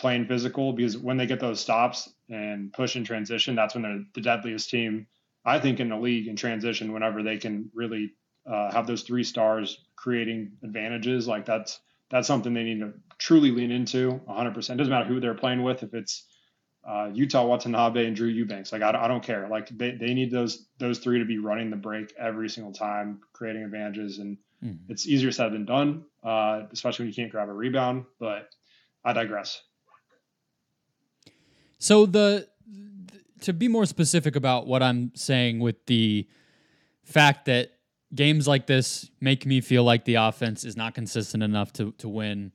playing 0.00 0.26
physical. 0.26 0.72
Because 0.72 0.96
when 0.96 1.16
they 1.16 1.26
get 1.26 1.40
those 1.40 1.60
stops 1.60 2.08
and 2.28 2.72
push 2.72 2.96
in 2.96 3.04
transition, 3.04 3.54
that's 3.54 3.74
when 3.74 3.82
they're 3.82 4.04
the 4.14 4.20
deadliest 4.20 4.70
team, 4.70 5.06
I 5.44 5.58
think, 5.58 5.80
in 5.80 5.88
the 5.88 5.96
league 5.96 6.28
in 6.28 6.36
transition. 6.36 6.92
Whenever 6.92 7.22
they 7.22 7.38
can 7.38 7.70
really 7.74 8.12
uh, 8.50 8.72
have 8.72 8.86
those 8.86 9.02
three 9.02 9.24
stars 9.24 9.84
creating 9.96 10.52
advantages, 10.62 11.28
like 11.28 11.44
that's 11.44 11.80
that's 12.10 12.26
something 12.26 12.52
they 12.52 12.64
need 12.64 12.80
to 12.80 12.92
truly 13.18 13.52
lean 13.52 13.70
into 13.70 14.20
100%. 14.28 14.54
Doesn't 14.54 14.90
matter 14.90 15.04
who 15.04 15.20
they're 15.20 15.34
playing 15.34 15.62
with, 15.62 15.84
if 15.84 15.94
it's 15.94 16.24
uh, 16.84 17.10
Yuta 17.12 17.46
Watanabe 17.46 18.06
and 18.06 18.16
Drew 18.16 18.28
Eubanks. 18.28 18.72
Like 18.72 18.82
I, 18.82 18.90
I 19.04 19.08
don't 19.08 19.22
care. 19.22 19.48
Like 19.48 19.68
they, 19.68 19.92
they 19.92 20.14
need 20.14 20.30
those 20.30 20.66
those 20.78 20.98
three 20.98 21.18
to 21.18 21.24
be 21.24 21.38
running 21.38 21.70
the 21.70 21.76
break 21.76 22.12
every 22.18 22.48
single 22.48 22.72
time, 22.72 23.20
creating 23.32 23.64
advantages, 23.64 24.18
and 24.18 24.38
mm. 24.62 24.78
it's 24.88 25.06
easier 25.06 25.30
said 25.30 25.52
than 25.52 25.66
done, 25.66 26.04
uh, 26.24 26.62
especially 26.72 27.04
when 27.04 27.10
you 27.10 27.14
can't 27.14 27.30
grab 27.30 27.48
a 27.48 27.52
rebound. 27.52 28.06
But 28.18 28.48
I 29.04 29.12
digress. 29.12 29.60
So 31.80 32.06
the 32.06 32.46
to 33.40 33.52
be 33.54 33.68
more 33.68 33.86
specific 33.86 34.36
about 34.36 34.66
what 34.66 34.82
I'm 34.82 35.12
saying 35.14 35.60
with 35.60 35.86
the 35.86 36.28
fact 37.02 37.46
that 37.46 37.72
games 38.14 38.46
like 38.46 38.66
this 38.66 39.10
make 39.18 39.46
me 39.46 39.62
feel 39.62 39.82
like 39.82 40.04
the 40.04 40.16
offense 40.16 40.62
is 40.62 40.76
not 40.76 40.94
consistent 40.94 41.42
enough 41.42 41.72
to 41.74 41.92
to 41.92 42.08
win. 42.08 42.52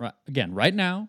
Right, 0.00 0.12
again, 0.26 0.52
right 0.52 0.74
now, 0.74 1.08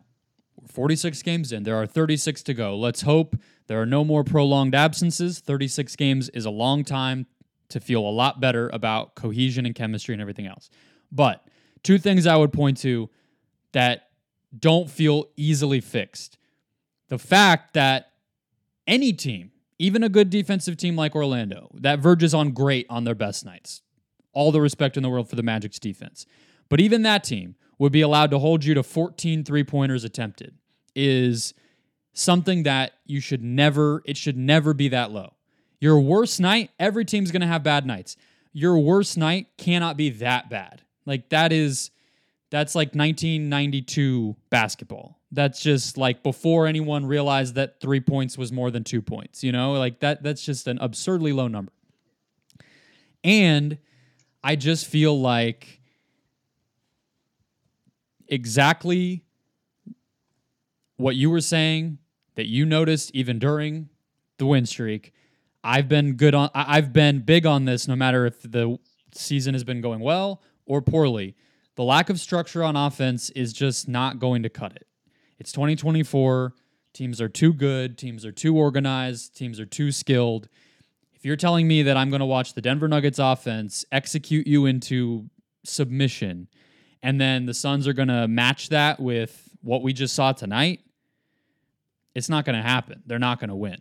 46 0.68 1.22
games 1.22 1.52
in. 1.52 1.64
There 1.64 1.76
are 1.76 1.86
36 1.86 2.44
to 2.44 2.54
go. 2.54 2.78
Let's 2.78 3.02
hope 3.02 3.36
there 3.68 3.82
are 3.82 3.86
no 3.86 4.04
more 4.04 4.24
prolonged 4.24 4.74
absences. 4.74 5.40
36 5.40 5.96
games 5.96 6.30
is 6.30 6.46
a 6.46 6.50
long 6.50 6.84
time 6.84 7.28
to 7.70 7.80
feel 7.80 8.02
a 8.02 8.10
lot 8.10 8.40
better 8.40 8.70
about 8.70 9.14
cohesion 9.14 9.66
and 9.66 9.76
chemistry 9.76 10.14
and 10.14 10.22
everything 10.22 10.48
else. 10.48 10.72
But 11.12 11.48
two 11.84 12.00
things 12.00 12.26
I 12.26 12.36
would 12.36 12.52
point 12.52 12.78
to 12.80 13.10
that 13.74 14.10
don't 14.58 14.90
feel 14.90 15.30
easily 15.38 15.82
fixed. 15.82 16.39
The 17.10 17.20
fact 17.20 17.74
that 17.74 18.12
any 18.88 19.14
team, 19.14 19.52
even 19.78 20.04
a 20.04 20.10
good 20.10 20.30
defensive 20.30 20.78
team 20.78 20.96
like 20.96 21.16
Orlando, 21.16 21.70
that 21.76 22.00
verges 22.00 22.34
on 22.34 22.52
great 22.52 22.86
on 22.90 23.04
their 23.04 23.16
best 23.16 23.46
nights, 23.46 23.82
all 24.34 24.52
the 24.52 24.62
respect 24.62 24.96
in 24.96 25.04
the 25.04 25.10
world 25.10 25.30
for 25.30 25.36
the 25.36 25.44
Magic's 25.44 25.80
defense. 25.80 26.26
But 26.70 26.80
even 26.80 27.02
that 27.04 27.24
team 27.24 27.56
would 27.80 27.92
be 27.92 28.02
allowed 28.02 28.32
to 28.32 28.40
hold 28.40 28.64
you 28.64 28.74
to 28.76 28.84
14 28.84 29.44
three 29.44 29.64
pointers 29.64 30.04
attempted 30.04 30.56
is 30.96 31.54
something 32.14 32.64
that 32.64 32.92
you 33.06 33.20
should 33.20 33.44
never, 33.44 34.04
it 34.06 34.18
should 34.18 34.38
never 34.38 34.74
be 34.74 34.90
that 34.90 35.12
low. 35.12 35.34
Your 35.80 36.00
worst 36.00 36.40
night, 36.40 36.72
every 36.80 37.06
team's 37.06 37.32
going 37.32 37.42
to 37.42 37.48
have 37.48 37.64
bad 37.64 37.86
nights. 37.86 38.18
Your 38.52 38.78
worst 38.78 39.18
night 39.18 39.48
cannot 39.58 39.98
be 39.98 40.10
that 40.10 40.50
bad. 40.50 40.82
Like 41.06 41.30
that 41.30 41.54
is, 41.54 41.92
that's 42.50 42.76
like 42.76 42.90
1992 42.90 44.36
basketball. 44.50 45.19
That's 45.32 45.62
just 45.62 45.98
like 45.98 46.24
before 46.24 46.66
anyone 46.66 47.06
realized 47.06 47.56
that 47.56 47.80
three 47.80 48.00
points 48.00 48.38
was 48.38 48.52
more 48.52 48.72
than 48.72 48.84
two 48.84 49.02
points. 49.02 49.44
You 49.44 49.52
know, 49.52 49.74
like 49.74 50.00
that. 50.00 50.24
That's 50.24 50.44
just 50.44 50.68
an 50.68 50.80
absurdly 50.82 51.34
low 51.34 51.48
number. 51.48 51.72
And 53.24 53.78
I 54.44 54.56
just 54.56 54.88
feel 54.88 55.20
like 55.20 55.82
exactly 58.28 59.24
what 60.98 61.16
you 61.16 61.30
were 61.30 61.42
saying 61.42 61.98
that 62.36 62.48
you 62.48 62.66
noticed 62.66 63.12
even 63.14 63.40
during 63.40 63.90
the 64.38 64.46
win 64.46 64.66
streak. 64.66 65.14
I've 65.64 65.88
been 65.88 66.14
good 66.14 66.34
on 66.34 66.50
I've 66.54 66.94
been 66.94 67.20
big 67.20 67.46
on 67.46 67.66
this 67.66 67.88
no 67.88 67.96
matter 67.96 68.26
if 68.26 68.42
the 68.42 68.78
season 69.14 69.54
has 69.54 69.64
been 69.64 69.82
going 69.82 70.00
well 70.00 70.42
or 70.66 70.82
poorly. 70.82 71.36
The 71.76 71.84
lack 71.84 72.10
of 72.10 72.20
structure 72.20 72.64
on 72.64 72.76
offense 72.76 73.30
is 73.32 73.54
just 73.54 73.88
not 73.88 74.20
going 74.20 74.44
to 74.44 74.50
cut 74.50 74.74
it. 74.76 74.88
It's 75.40 75.52
2024. 75.54 76.54
Teams 76.94 77.22
are 77.22 77.30
too 77.30 77.54
good. 77.54 77.98
Teams 77.98 78.26
are 78.26 78.32
too 78.32 78.58
organized. 78.58 79.38
Teams 79.38 79.60
are 79.60 79.66
too 79.66 79.92
skilled. 79.92 80.50
If 81.14 81.26
you're 81.26 81.38
telling 81.38 81.68
me 81.68 81.84
that 81.84 81.98
I'm 81.98 82.10
going 82.10 82.20
to 82.20 82.26
watch 82.26 82.54
the 82.54 82.62
Denver 82.62 82.88
Nuggets 82.88 83.20
offense 83.20 83.86
execute 83.92 84.48
you 84.48 84.66
into 84.66 85.30
submission, 85.64 86.48
and 87.02 87.20
then 87.20 87.46
the 87.46 87.54
Suns 87.54 87.88
are 87.88 87.94
going 87.94 88.08
to 88.10 88.28
match 88.28 88.70
that 88.70 89.00
with 89.00 89.50
what 89.62 89.82
we 89.82 89.94
just 89.94 90.14
saw 90.14 90.34
tonight, 90.34 90.82
it's 92.16 92.30
not 92.30 92.44
going 92.44 92.56
to 92.56 92.68
happen. 92.68 93.02
They're 93.06 93.20
not 93.20 93.40
going 93.40 93.50
to 93.50 93.56
win. 93.56 93.78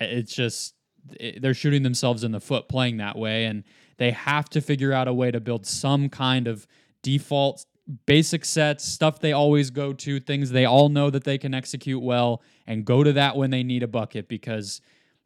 It's 0.00 0.34
just 0.34 0.74
it, 1.18 1.40
they're 1.40 1.54
shooting 1.54 1.82
themselves 1.82 2.24
in 2.24 2.32
the 2.32 2.40
foot 2.40 2.68
playing 2.68 2.98
that 2.98 3.16
way, 3.16 3.46
and 3.46 3.64
they 3.96 4.10
have 4.10 4.48
to 4.50 4.60
figure 4.60 4.92
out 4.92 5.08
a 5.08 5.14
way 5.14 5.30
to 5.30 5.40
build 5.40 5.66
some 5.66 6.08
kind 6.08 6.46
of 6.46 6.66
default 7.02 7.64
basic 8.06 8.44
sets, 8.44 8.84
stuff 8.84 9.20
they 9.20 9.32
always 9.32 9.70
go 9.70 9.92
to, 9.92 10.20
things 10.20 10.50
they 10.50 10.64
all 10.64 10.88
know 10.88 11.10
that 11.10 11.24
they 11.24 11.38
can 11.38 11.54
execute 11.54 12.02
well, 12.02 12.42
and 12.66 12.84
go 12.84 13.02
to 13.02 13.12
that 13.12 13.36
when 13.36 13.50
they 13.50 13.62
need 13.62 13.82
a 13.82 13.88
bucket 13.88 14.28
because 14.28 14.80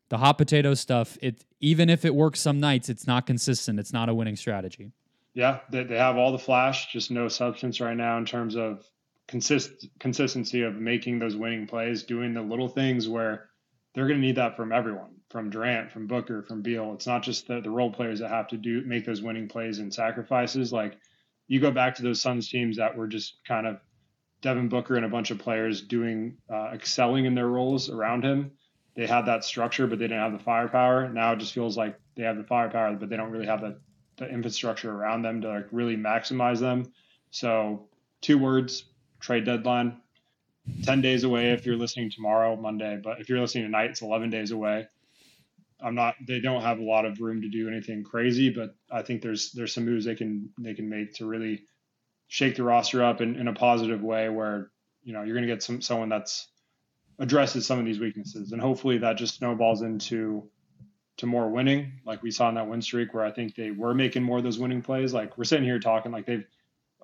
the 0.08 0.18
hot 0.18 0.38
potato 0.38 0.74
stuff, 0.74 1.16
it 1.22 1.44
even 1.60 1.88
if 1.88 2.04
it 2.04 2.14
works 2.14 2.40
some 2.40 2.60
nights, 2.60 2.88
it's 2.88 3.06
not 3.06 3.26
consistent. 3.26 3.78
It's 3.78 3.92
not 3.92 4.08
a 4.08 4.14
winning 4.14 4.36
strategy. 4.36 4.92
Yeah, 5.34 5.60
they, 5.70 5.82
they 5.84 5.96
have 5.96 6.16
all 6.16 6.32
the 6.32 6.38
flash, 6.38 6.92
just 6.92 7.10
no 7.10 7.28
substance 7.28 7.80
right 7.80 7.96
now 7.96 8.18
in 8.18 8.24
terms 8.24 8.56
of 8.56 8.84
consist 9.26 9.88
consistency 9.98 10.62
of 10.62 10.76
making 10.76 11.18
those 11.18 11.36
winning 11.36 11.66
plays, 11.66 12.02
doing 12.04 12.34
the 12.34 12.42
little 12.42 12.68
things 12.68 13.08
where 13.08 13.48
they're 13.94 14.06
going 14.06 14.20
to 14.20 14.26
need 14.26 14.36
that 14.36 14.56
from 14.56 14.72
everyone, 14.72 15.16
from 15.30 15.50
Durant, 15.50 15.90
from 15.90 16.06
Booker, 16.06 16.42
from 16.42 16.62
Beal. 16.62 16.92
It's 16.94 17.06
not 17.06 17.22
just 17.22 17.46
the, 17.46 17.60
the 17.60 17.70
role 17.70 17.92
players 17.92 18.20
that 18.20 18.28
have 18.28 18.48
to 18.48 18.56
do 18.56 18.82
make 18.84 19.04
those 19.04 19.22
winning 19.22 19.48
plays 19.48 19.78
and 19.78 19.92
sacrifices. 19.92 20.72
Like 20.72 20.98
you 21.46 21.60
go 21.60 21.70
back 21.70 21.96
to 21.96 22.02
those 22.02 22.20
Suns 22.20 22.48
teams 22.48 22.76
that 22.76 22.96
were 22.96 23.06
just 23.06 23.36
kind 23.46 23.66
of 23.66 23.78
Devin 24.42 24.68
Booker 24.68 24.96
and 24.96 25.04
a 25.04 25.08
bunch 25.08 25.30
of 25.30 25.38
players 25.38 25.80
doing 25.80 26.36
uh, 26.52 26.70
excelling 26.72 27.24
in 27.24 27.34
their 27.34 27.48
roles 27.48 27.90
around 27.90 28.24
him. 28.24 28.52
They 28.94 29.06
had 29.06 29.26
that 29.26 29.44
structure, 29.44 29.86
but 29.86 29.98
they 29.98 30.04
didn't 30.04 30.20
have 30.20 30.32
the 30.32 30.44
firepower. 30.44 31.08
Now 31.08 31.32
it 31.32 31.38
just 31.38 31.52
feels 31.52 31.76
like 31.76 31.98
they 32.14 32.22
have 32.22 32.36
the 32.36 32.44
firepower, 32.44 32.94
but 32.94 33.08
they 33.08 33.16
don't 33.16 33.30
really 33.30 33.46
have 33.46 33.60
the, 33.60 33.78
the 34.16 34.28
infrastructure 34.28 34.92
around 34.92 35.22
them 35.22 35.40
to 35.40 35.48
like 35.48 35.66
really 35.72 35.96
maximize 35.96 36.60
them. 36.60 36.92
So 37.30 37.88
two 38.20 38.38
words: 38.38 38.84
trade 39.20 39.44
deadline. 39.44 40.00
10 40.84 41.02
days 41.02 41.24
away 41.24 41.50
if 41.50 41.66
you're 41.66 41.76
listening 41.76 42.10
tomorrow, 42.10 42.56
Monday, 42.56 42.98
but 43.02 43.20
if 43.20 43.28
you're 43.28 43.40
listening 43.40 43.64
tonight, 43.64 43.90
it's 43.90 44.00
11 44.00 44.30
days 44.30 44.50
away. 44.50 44.86
I'm 45.84 45.94
not. 45.94 46.14
They 46.26 46.40
don't 46.40 46.62
have 46.62 46.78
a 46.78 46.84
lot 46.84 47.04
of 47.04 47.20
room 47.20 47.42
to 47.42 47.48
do 47.50 47.68
anything 47.68 48.04
crazy, 48.04 48.50
but 48.50 48.74
I 48.90 49.02
think 49.02 49.22
there's 49.22 49.52
there's 49.52 49.74
some 49.74 49.84
moves 49.84 50.06
they 50.06 50.14
can 50.14 50.50
they 50.58 50.74
can 50.74 50.88
make 50.88 51.14
to 51.14 51.26
really 51.26 51.64
shake 52.28 52.56
the 52.56 52.64
roster 52.64 53.04
up 53.04 53.20
in, 53.20 53.36
in 53.36 53.48
a 53.48 53.52
positive 53.52 54.02
way, 54.02 54.28
where 54.30 54.70
you 55.02 55.12
know 55.12 55.22
you're 55.22 55.36
going 55.36 55.46
to 55.46 55.52
get 55.52 55.62
some 55.62 55.82
someone 55.82 56.08
that's 56.08 56.48
addresses 57.18 57.66
some 57.66 57.78
of 57.78 57.84
these 57.84 58.00
weaknesses, 58.00 58.52
and 58.52 58.60
hopefully 58.62 58.98
that 58.98 59.18
just 59.18 59.36
snowballs 59.36 59.82
into 59.82 60.48
to 61.18 61.26
more 61.26 61.48
winning, 61.48 61.92
like 62.04 62.22
we 62.22 62.30
saw 62.30 62.48
in 62.48 62.56
that 62.56 62.68
win 62.68 62.82
streak, 62.82 63.14
where 63.14 63.24
I 63.24 63.30
think 63.30 63.54
they 63.54 63.70
were 63.70 63.94
making 63.94 64.22
more 64.22 64.38
of 64.38 64.44
those 64.44 64.58
winning 64.58 64.82
plays. 64.82 65.14
Like 65.14 65.38
we're 65.38 65.44
sitting 65.44 65.64
here 65.64 65.78
talking, 65.78 66.10
like 66.12 66.26
they've 66.26 66.44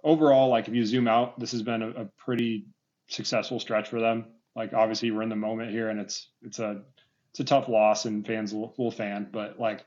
overall, 0.02 0.48
like 0.48 0.68
if 0.68 0.74
you 0.74 0.84
zoom 0.84 1.06
out, 1.06 1.38
this 1.38 1.52
has 1.52 1.62
been 1.62 1.82
a, 1.82 1.90
a 1.90 2.04
pretty 2.18 2.66
successful 3.08 3.60
stretch 3.60 3.88
for 3.88 4.00
them. 4.00 4.24
Like 4.56 4.72
obviously 4.72 5.10
we're 5.10 5.22
in 5.22 5.28
the 5.28 5.36
moment 5.36 5.70
here, 5.70 5.90
and 5.90 6.00
it's 6.00 6.28
it's 6.42 6.58
a 6.58 6.82
it's 7.30 7.40
a 7.40 7.44
tough 7.44 7.68
loss 7.68 8.04
and 8.04 8.26
fans 8.26 8.52
will, 8.52 8.74
will 8.76 8.90
fan, 8.90 9.28
but 9.32 9.58
like 9.58 9.84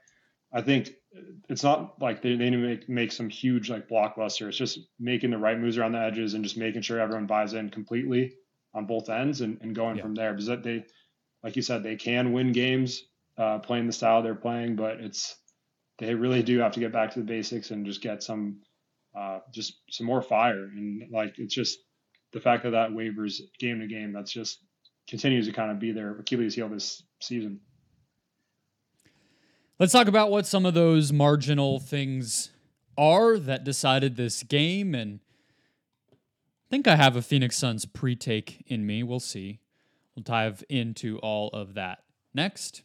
I 0.54 0.62
think 0.62 0.92
it's 1.50 1.64
not 1.64 2.02
like 2.02 2.22
they, 2.22 2.36
they 2.36 2.50
need 2.50 2.58
to 2.62 2.68
make, 2.68 2.90
make 2.90 3.12
some 3.12 3.30
huge 3.30 3.70
like 3.70 3.90
blockbuster. 3.90 4.48
It's 4.48 4.58
just 4.58 4.80
making 5.00 5.32
the 5.32 5.38
right 5.38 5.60
moves 5.60 5.78
around 5.78 5.94
the 5.94 6.00
edges 6.00 6.36
and 6.36 6.44
just 6.44 6.58
making 6.58 6.84
sure 6.84 7.00
everyone 7.00 7.26
buys 7.26 7.54
in 7.54 7.70
completely 7.70 8.34
on 8.74 8.86
both 8.86 9.10
ends 9.10 9.42
and, 9.42 9.60
and 9.62 9.76
going 9.76 9.98
yeah. 9.98 10.04
from 10.04 10.16
there. 10.16 10.32
Because 10.32 10.48
that 10.48 10.64
they, 10.64 10.86
like 11.44 11.56
you 11.56 11.62
said, 11.64 11.82
they 11.82 11.96
can 11.96 12.34
win 12.34 12.52
games 12.52 13.04
uh, 13.38 13.60
playing 13.60 13.88
the 13.88 13.94
style 13.94 14.22
they're 14.22 14.36
playing, 14.36 14.76
but 14.76 15.00
it's 15.00 15.36
they 15.98 16.14
really 16.14 16.44
do 16.44 16.60
have 16.60 16.74
to 16.74 16.80
get 16.80 16.94
back 16.94 17.12
to 17.14 17.20
the 17.20 17.26
basics 17.26 17.72
and 17.72 17.86
just 17.86 18.02
get 18.02 18.24
some 18.24 18.62
uh, 19.18 19.40
just 19.52 19.82
some 19.90 20.06
more 20.06 20.22
fire. 20.22 20.66
And 20.66 21.12
like 21.12 21.40
it's 21.40 21.54
just 21.54 21.80
the 22.32 22.40
fact 22.40 22.64
that 22.64 22.72
that 22.72 22.94
wavers 22.94 23.42
game 23.60 23.80
to 23.80 23.88
game. 23.88 24.14
That's 24.14 24.32
just 24.32 24.60
continues 25.08 25.48
to 25.48 25.54
kind 25.54 25.72
of 25.72 25.80
be 25.80 25.92
their 25.92 26.18
Achilles 26.20 26.56
heel 26.56 26.70
this 26.70 27.04
season. 27.20 27.60
Let's 29.80 29.92
talk 29.92 30.08
about 30.08 30.32
what 30.32 30.46
some 30.46 30.66
of 30.66 30.74
those 30.74 31.12
marginal 31.12 31.80
things 31.80 32.52
are 32.98 33.38
that 33.38 33.64
decided 33.64 34.16
this 34.16 34.44
game. 34.44 34.94
And 34.94 35.20
I 36.12 36.70
think 36.70 36.88
I 36.88 36.96
have 36.96 37.16
a 37.16 37.22
Phoenix 37.22 37.58
Suns 37.58 37.86
pre 37.86 38.16
take 38.16 38.64
in 38.68 38.86
me. 38.86 39.04
We'll 39.04 39.20
see. 39.20 39.60
We'll 40.16 40.24
dive 40.24 40.64
into 40.70 41.18
all 41.20 41.50
of 41.50 41.74
that 41.74 42.04
next. 42.34 42.84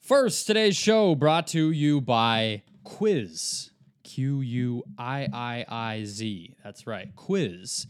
First, 0.00 0.46
today's 0.46 0.76
show 0.76 1.14
brought 1.14 1.48
to 1.48 1.70
you 1.72 2.00
by 2.00 2.62
Quiiiz. 2.84 3.70
Q 4.04 4.40
U 4.40 4.84
I 4.96 5.26
I 5.32 5.64
I 5.68 6.04
Z. 6.04 6.54
That's 6.62 6.86
right, 6.86 7.12
Quiiiz. 7.16 7.86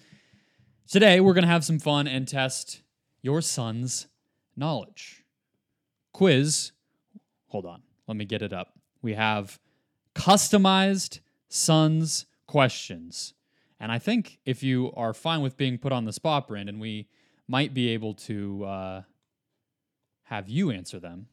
Today, 0.89 1.19
we're 1.19 1.35
going 1.35 1.43
to 1.43 1.49
have 1.49 1.65
some 1.65 1.81
fun 1.81 2.07
and 2.07 2.29
test 2.29 2.83
your 3.21 3.41
Suns 3.41 4.07
knowledge. 4.57 5.25
Quiz. 6.13 6.71
Hold 7.49 7.67
on. 7.67 7.83
Let 8.07 8.17
me 8.17 8.25
get 8.25 8.41
it 8.41 8.53
up. 8.53 8.79
We 9.03 9.15
have 9.15 9.59
customized 10.15 11.19
Suns 11.49 12.27
questions. 12.47 13.35
And 13.81 13.91
I 13.91 13.99
think 13.99 14.39
if 14.47 14.63
you 14.63 14.93
are 14.97 15.13
fine 15.13 15.41
with 15.41 15.57
being 15.57 15.77
put 15.77 15.91
on 15.91 16.05
the 16.05 16.13
spot, 16.13 16.47
Brandon, 16.47 16.79
we 16.79 17.09
might 17.49 17.75
be 17.75 17.89
able 17.89 18.15
to 18.15 18.65
uh, 18.65 19.03
have 20.23 20.49
you 20.49 20.71
answer 20.71 21.01
them. 21.01 21.27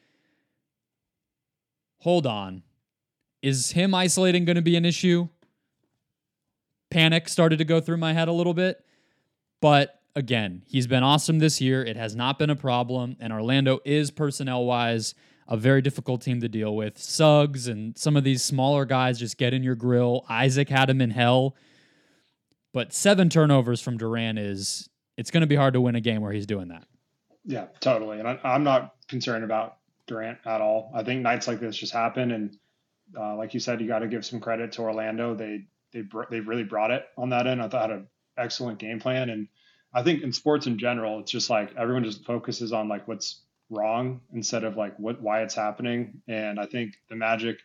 hold 1.98 2.24
on, 2.24 2.62
is 3.42 3.72
him 3.72 3.94
isolating 3.94 4.44
going 4.44 4.56
to 4.56 4.62
be 4.62 4.76
an 4.76 4.84
issue? 4.84 5.28
Panic 6.90 7.28
started 7.28 7.58
to 7.58 7.64
go 7.64 7.80
through 7.80 7.98
my 7.98 8.12
head 8.12 8.28
a 8.28 8.32
little 8.32 8.54
bit, 8.54 8.84
but 9.60 10.00
again, 10.14 10.62
he's 10.66 10.86
been 10.86 11.02
awesome 11.02 11.38
this 11.38 11.60
year. 11.60 11.84
It 11.84 11.96
has 11.96 12.16
not 12.16 12.38
been 12.38 12.50
a 12.50 12.56
problem. 12.56 13.16
And 13.20 13.32
Orlando 13.32 13.80
is 13.84 14.10
personnel 14.10 14.64
wise 14.64 15.14
a 15.48 15.56
very 15.56 15.82
difficult 15.82 16.22
team 16.22 16.40
to 16.40 16.48
deal 16.48 16.76
with. 16.76 16.96
Suggs 16.96 17.66
and 17.66 17.96
some 17.98 18.16
of 18.16 18.24
these 18.24 18.42
smaller 18.42 18.84
guys 18.84 19.18
just 19.18 19.36
get 19.36 19.52
in 19.52 19.62
your 19.62 19.74
grill. 19.74 20.24
Isaac 20.28 20.68
had 20.68 20.88
him 20.88 21.00
in 21.00 21.10
hell. 21.10 21.56
But 22.72 22.92
seven 22.92 23.28
turnovers 23.28 23.80
from 23.80 23.98
Durant 23.98 24.38
is 24.38 24.88
it's 25.16 25.32
going 25.32 25.40
to 25.40 25.48
be 25.48 25.56
hard 25.56 25.74
to 25.74 25.80
win 25.80 25.96
a 25.96 26.00
game 26.00 26.22
where 26.22 26.32
he's 26.32 26.46
doing 26.46 26.68
that. 26.68 26.84
Yeah, 27.44 27.66
totally. 27.80 28.20
And 28.20 28.28
I, 28.28 28.38
am 28.44 28.62
not 28.62 28.94
concerned 29.08 29.42
about 29.42 29.78
Durant 30.06 30.38
at 30.44 30.60
all. 30.60 30.92
I 30.94 31.02
think 31.02 31.22
nights 31.22 31.48
like 31.48 31.58
this 31.58 31.76
just 31.76 31.92
happen, 31.92 32.30
and 32.30 32.56
uh, 33.18 33.36
like 33.36 33.54
you 33.54 33.60
said, 33.60 33.80
you 33.80 33.88
got 33.88 34.00
to 34.00 34.08
give 34.08 34.24
some 34.24 34.40
credit 34.40 34.72
to 34.72 34.82
Orlando. 34.82 35.34
They 35.34 35.66
they 35.92 36.02
they 36.30 36.40
really 36.40 36.64
brought 36.64 36.90
it 36.90 37.04
on 37.16 37.30
that 37.30 37.46
end. 37.46 37.62
I 37.62 37.68
thought 37.68 37.90
had 37.90 37.98
an 37.98 38.08
excellent 38.36 38.78
game 38.78 39.00
plan, 39.00 39.30
and 39.30 39.48
I 39.92 40.02
think 40.02 40.22
in 40.22 40.32
sports 40.32 40.66
in 40.66 40.78
general, 40.78 41.20
it's 41.20 41.30
just 41.30 41.50
like 41.50 41.74
everyone 41.76 42.04
just 42.04 42.24
focuses 42.24 42.72
on 42.72 42.88
like 42.88 43.08
what's 43.08 43.42
wrong 43.70 44.20
instead 44.32 44.64
of 44.64 44.76
like 44.76 44.98
what 44.98 45.20
why 45.20 45.42
it's 45.42 45.54
happening. 45.54 46.22
And 46.28 46.58
I 46.60 46.66
think 46.66 46.94
the 47.08 47.16
Magic 47.16 47.58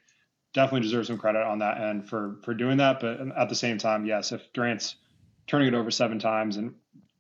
definitely 0.53 0.81
deserves 0.81 1.07
some 1.07 1.17
credit 1.17 1.43
on 1.43 1.59
that 1.59 1.79
end 1.79 2.09
for 2.09 2.37
for 2.43 2.53
doing 2.53 2.77
that. 2.77 2.99
But 2.99 3.19
at 3.37 3.49
the 3.49 3.55
same 3.55 3.77
time, 3.77 4.05
yes, 4.05 4.31
if 4.31 4.41
Durant's 4.53 4.95
turning 5.47 5.67
it 5.67 5.73
over 5.73 5.91
seven 5.91 6.19
times 6.19 6.57
and 6.57 6.75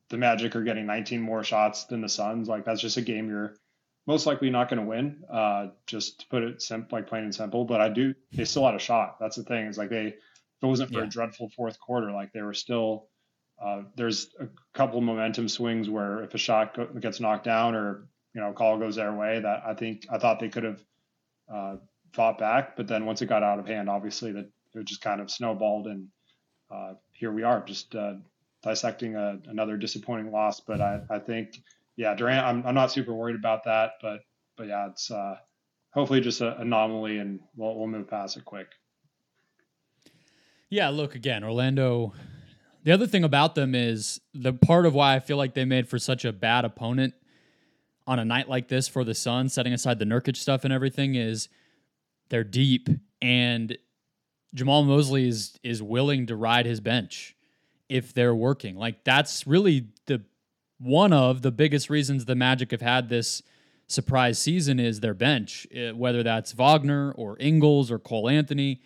the 0.09 0.17
Magic 0.17 0.55
are 0.55 0.63
getting 0.63 0.85
19 0.85 1.21
more 1.21 1.43
shots 1.43 1.85
than 1.85 2.01
the 2.01 2.09
Suns, 2.09 2.47
like 2.47 2.65
that's 2.65 2.81
just 2.81 2.97
a 2.97 3.01
game 3.01 3.29
you're 3.29 3.55
most 4.07 4.25
likely 4.25 4.49
not 4.49 4.69
going 4.69 4.81
to 4.81 4.85
win. 4.85 5.23
Uh, 5.31 5.67
just 5.87 6.21
to 6.21 6.27
put 6.27 6.43
it 6.43 6.61
simple, 6.61 6.97
like 6.97 7.07
plain 7.07 7.23
and 7.23 7.35
simple. 7.35 7.65
But 7.65 7.81
I 7.81 7.89
do, 7.89 8.13
they 8.31 8.45
still 8.45 8.65
had 8.65 8.75
a 8.75 8.79
shot. 8.79 9.17
That's 9.19 9.35
the 9.35 9.43
thing. 9.43 9.65
Is 9.67 9.77
like 9.77 9.89
they, 9.89 10.07
if 10.07 10.15
it 10.61 10.65
wasn't 10.65 10.91
for 10.91 10.99
yeah. 10.99 11.05
a 11.05 11.09
dreadful 11.09 11.49
fourth 11.55 11.79
quarter, 11.79 12.11
like 12.11 12.31
they 12.33 12.41
were 12.41 12.53
still. 12.53 13.07
Uh, 13.61 13.83
there's 13.95 14.35
a 14.41 14.47
couple 14.73 14.99
momentum 14.99 15.47
swings 15.47 15.89
where 15.89 16.21
if 16.23 16.33
a 16.33 16.37
shot 16.37 16.75
go, 16.75 16.87
gets 16.99 17.21
knocked 17.21 17.45
down 17.45 17.73
or 17.73 18.05
you 18.33 18.41
know 18.41 18.51
call 18.51 18.77
goes 18.77 18.97
their 18.97 19.13
way 19.13 19.39
that 19.39 19.63
I 19.65 19.73
think 19.73 20.05
I 20.11 20.17
thought 20.17 20.41
they 20.41 20.49
could 20.49 20.65
have 20.65 20.83
uh, 21.51 21.75
fought 22.13 22.37
back, 22.37 22.75
but 22.75 22.87
then 22.87 23.05
once 23.05 23.21
it 23.21 23.27
got 23.27 23.43
out 23.43 23.59
of 23.59 23.67
hand, 23.67 23.89
obviously 23.89 24.31
that 24.33 24.49
it 24.73 24.85
just 24.85 25.01
kind 25.01 25.21
of 25.21 25.31
snowballed, 25.31 25.87
and 25.87 26.07
uh, 26.69 26.93
here 27.13 27.31
we 27.31 27.43
are, 27.43 27.63
just 27.63 27.95
uh, 27.95 28.15
dissecting 28.63 29.15
a, 29.15 29.39
another 29.47 29.77
disappointing 29.77 30.31
loss. 30.31 30.59
But 30.59 30.81
I, 30.81 31.01
I 31.09 31.19
think 31.19 31.61
yeah, 31.97 32.13
Durant, 32.15 32.45
I'm 32.45 32.65
I'm 32.65 32.75
not 32.75 32.91
super 32.91 33.13
worried 33.13 33.35
about 33.35 33.63
that, 33.65 33.91
but 34.01 34.19
but 34.57 34.67
yeah, 34.67 34.87
it's 34.89 35.09
uh, 35.11 35.35
hopefully 35.93 36.21
just 36.21 36.41
an 36.41 36.53
anomaly, 36.59 37.19
and 37.19 37.39
we'll 37.55 37.75
we'll 37.75 37.87
move 37.87 38.09
past 38.09 38.37
it 38.37 38.45
quick. 38.45 38.67
Yeah, 40.69 40.89
look 40.89 41.15
again, 41.15 41.43
Orlando. 41.43 42.13
The 42.83 42.91
other 42.91 43.07
thing 43.07 43.23
about 43.23 43.55
them 43.55 43.73
is 43.73 44.21
the 44.33 44.53
part 44.53 44.85
of 44.85 44.93
why 44.93 45.15
I 45.15 45.19
feel 45.19 45.37
like 45.37 45.53
they 45.55 45.65
made 45.65 45.89
for 45.89 45.97
such 45.97 46.23
a 46.23 46.31
bad 46.31 46.65
opponent 46.65 47.15
on 48.05 48.19
a 48.19 48.25
night 48.25 48.47
like 48.47 48.67
this 48.67 48.87
for 48.87 49.03
the 49.03 49.15
Suns, 49.15 49.53
setting 49.53 49.73
aside 49.73 49.97
the 49.97 50.05
Nurkic 50.05 50.37
stuff 50.37 50.63
and 50.63 50.71
everything, 50.71 51.15
is 51.15 51.49
they're 52.29 52.43
deep 52.43 52.89
and 53.21 53.77
Jamahl 54.55 54.85
Mosley 54.85 55.27
is 55.27 55.57
is 55.63 55.81
willing 55.81 56.27
to 56.27 56.35
ride 56.35 56.65
his 56.65 56.79
bench 56.79 57.35
if 57.89 58.13
they're 58.13 58.35
working. 58.35 58.75
Like 58.75 59.03
that's 59.03 59.45
really 59.45 59.89
one 60.79 61.13
of 61.13 61.41
the 61.41 61.51
biggest 61.51 61.89
reasons 61.89 62.25
the 62.25 62.35
Magic 62.35 62.71
have 62.71 62.81
had 62.81 63.09
this 63.09 63.41
surprise 63.87 64.39
season 64.39 64.79
is 64.79 64.99
their 64.99 65.13
bench, 65.13 65.67
eh, 65.71 65.91
whether 65.91 66.23
that's 66.23 66.51
Wagner 66.53 67.11
or 67.13 67.37
Ingles 67.39 67.91
or 67.91 67.99
Cole 67.99 68.29
Anthony. 68.29 68.81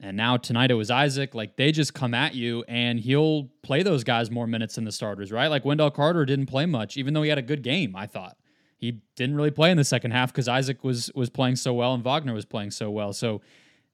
And 0.00 0.16
now 0.16 0.36
tonight 0.36 0.70
it 0.70 0.74
was 0.74 0.90
Isaac. 0.90 1.34
Like 1.34 1.56
they 1.56 1.70
just 1.70 1.94
come 1.94 2.12
at 2.14 2.34
you 2.34 2.64
and 2.66 2.98
he'll 2.98 3.50
play 3.62 3.82
those 3.82 4.02
guys 4.02 4.30
more 4.30 4.46
minutes 4.46 4.74
than 4.74 4.84
the 4.84 4.92
starters, 4.92 5.30
right? 5.30 5.48
Like 5.48 5.64
Wendell 5.64 5.90
Carter 5.90 6.24
didn't 6.24 6.46
play 6.46 6.66
much, 6.66 6.96
even 6.96 7.14
though 7.14 7.22
he 7.22 7.28
had 7.28 7.38
a 7.38 7.42
good 7.42 7.62
game, 7.62 7.94
I 7.94 8.06
thought 8.06 8.36
he 8.82 9.00
didn't 9.14 9.36
really 9.36 9.52
play 9.52 9.70
in 9.70 9.76
the 9.76 9.84
second 9.84 10.10
half 10.10 10.32
because 10.32 10.48
Isaac 10.48 10.82
was 10.82 11.08
was 11.14 11.30
playing 11.30 11.54
so 11.54 11.72
well 11.72 11.94
and 11.94 12.02
Wagner 12.02 12.34
was 12.34 12.44
playing 12.44 12.72
so 12.72 12.90
well. 12.90 13.12
So 13.12 13.40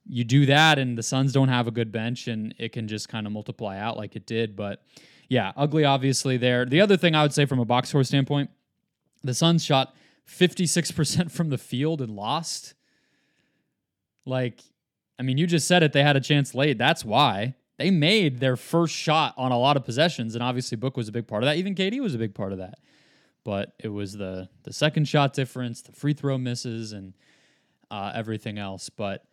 you 0.08 0.24
do 0.24 0.46
that, 0.46 0.78
and 0.78 0.96
the 0.96 1.02
Suns 1.02 1.32
don't 1.32 1.48
have 1.48 1.66
a 1.66 1.70
good 1.70 1.92
bench, 1.92 2.26
and 2.26 2.54
it 2.58 2.72
can 2.72 2.88
just 2.88 3.10
kind 3.10 3.26
of 3.26 3.32
multiply 3.32 3.78
out 3.78 3.98
like 3.98 4.16
it 4.16 4.26
did. 4.26 4.56
But 4.56 4.82
yeah, 5.28 5.52
ugly, 5.56 5.84
obviously 5.84 6.36
there. 6.36 6.64
The 6.64 6.80
other 6.80 6.96
thing 6.96 7.14
I 7.14 7.22
would 7.22 7.32
say 7.32 7.44
from 7.44 7.58
a 7.58 7.64
box 7.64 7.90
score 7.90 8.04
standpoint, 8.04 8.50
the 9.22 9.34
Suns 9.34 9.64
shot 9.64 9.94
56% 10.28 11.30
from 11.30 11.50
the 11.50 11.58
field 11.58 12.00
and 12.00 12.14
lost. 12.14 12.74
Like, 14.24 14.60
I 15.18 15.22
mean, 15.22 15.38
you 15.38 15.46
just 15.46 15.66
said 15.66 15.82
it. 15.82 15.92
They 15.92 16.02
had 16.02 16.16
a 16.16 16.20
chance 16.20 16.54
late. 16.54 16.78
That's 16.78 17.04
why 17.04 17.54
they 17.78 17.90
made 17.90 18.40
their 18.40 18.56
first 18.56 18.94
shot 18.94 19.34
on 19.36 19.52
a 19.52 19.58
lot 19.58 19.76
of 19.76 19.84
possessions, 19.84 20.34
and 20.34 20.42
obviously 20.42 20.76
Book 20.76 20.96
was 20.96 21.08
a 21.08 21.12
big 21.12 21.26
part 21.26 21.42
of 21.42 21.46
that. 21.46 21.56
Even 21.56 21.74
KD 21.74 22.00
was 22.00 22.14
a 22.14 22.18
big 22.18 22.34
part 22.34 22.52
of 22.52 22.58
that 22.58 22.78
but 23.48 23.72
it 23.78 23.88
was 23.88 24.12
the 24.12 24.46
the 24.64 24.72
second 24.74 25.08
shot 25.08 25.32
difference, 25.32 25.80
the 25.80 25.92
free 25.92 26.12
throw 26.12 26.36
misses, 26.36 26.92
and 26.92 27.14
uh, 27.90 28.12
everything 28.14 28.58
else. 28.58 28.90
But 28.90 29.24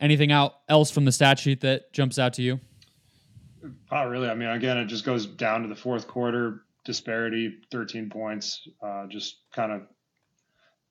anything 0.00 0.32
out 0.32 0.54
else 0.68 0.90
from 0.90 1.04
the 1.04 1.12
stat 1.12 1.38
sheet 1.38 1.60
that 1.60 1.92
jumps 1.92 2.18
out 2.18 2.32
to 2.32 2.42
you? 2.42 2.58
Not 3.90 4.04
really. 4.04 4.28
I 4.28 4.34
mean, 4.34 4.48
again, 4.48 4.78
it 4.78 4.86
just 4.86 5.04
goes 5.04 5.26
down 5.26 5.62
to 5.62 5.68
the 5.68 5.76
fourth 5.76 6.08
quarter 6.08 6.62
disparity, 6.84 7.58
13 7.70 8.10
points, 8.10 8.66
uh, 8.82 9.06
just 9.06 9.38
kind 9.54 9.72
of 9.72 9.82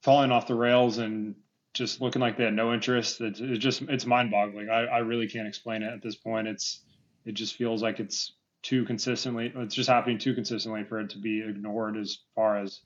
falling 0.02 0.32
off 0.32 0.48
the 0.48 0.56
rails 0.56 0.98
and 0.98 1.36
just 1.74 2.02
looking 2.02 2.22
like 2.22 2.38
they 2.38 2.46
had 2.46 2.54
no 2.54 2.74
interest. 2.74 3.22
It's, 3.22 3.40
it's 3.40 3.60
just 3.60 3.82
it's 3.84 4.06
mind 4.06 4.32
boggling. 4.32 4.70
I, 4.70 4.86
I 4.86 4.98
really 5.00 5.28
can't 5.28 5.48
explain 5.48 5.84
it 5.84 5.94
at 5.94 6.02
this 6.02 6.16
point. 6.16 6.48
It's 6.48 6.82
it 7.26 7.34
just 7.34 7.56
feels 7.56 7.82
like 7.82 8.00
it's 8.00 8.34
too 8.64 8.86
consistently. 8.86 9.52
It's 9.56 9.76
just 9.76 9.90
happening 9.90 10.18
too 10.18 10.34
consistently 10.34 10.84
for 10.84 11.00
it 11.00 11.10
to 11.12 11.18
be 11.18 11.42
ignored. 11.42 11.98
As 11.98 12.20
far 12.36 12.58
as 12.58 12.82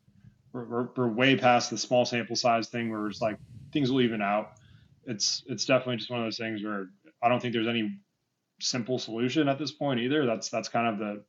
we're, 0.53 0.65
we're, 0.65 0.87
we're 0.95 1.07
way 1.07 1.35
past 1.35 1.69
the 1.69 1.77
small 1.77 2.05
sample 2.05 2.35
size 2.35 2.69
thing, 2.69 2.91
where 2.91 3.07
it's 3.07 3.21
like 3.21 3.37
things 3.71 3.91
will 3.91 4.01
even 4.01 4.21
out. 4.21 4.51
It's 5.05 5.43
it's 5.47 5.65
definitely 5.65 5.97
just 5.97 6.09
one 6.09 6.19
of 6.19 6.25
those 6.25 6.37
things 6.37 6.63
where 6.63 6.87
I 7.21 7.29
don't 7.29 7.39
think 7.39 7.53
there's 7.53 7.67
any 7.67 7.99
simple 8.59 8.99
solution 8.99 9.47
at 9.47 9.59
this 9.59 9.71
point 9.71 9.99
either. 9.99 10.25
That's 10.25 10.49
that's 10.49 10.69
kind 10.69 10.87
of 10.87 10.99
the 10.99 11.23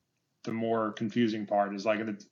the 0.45 0.53
more 0.53 0.93
confusing 0.93 1.47
part 1.47 1.75
is 1.75 1.85
like 1.85 2.01
it's 2.01 2.27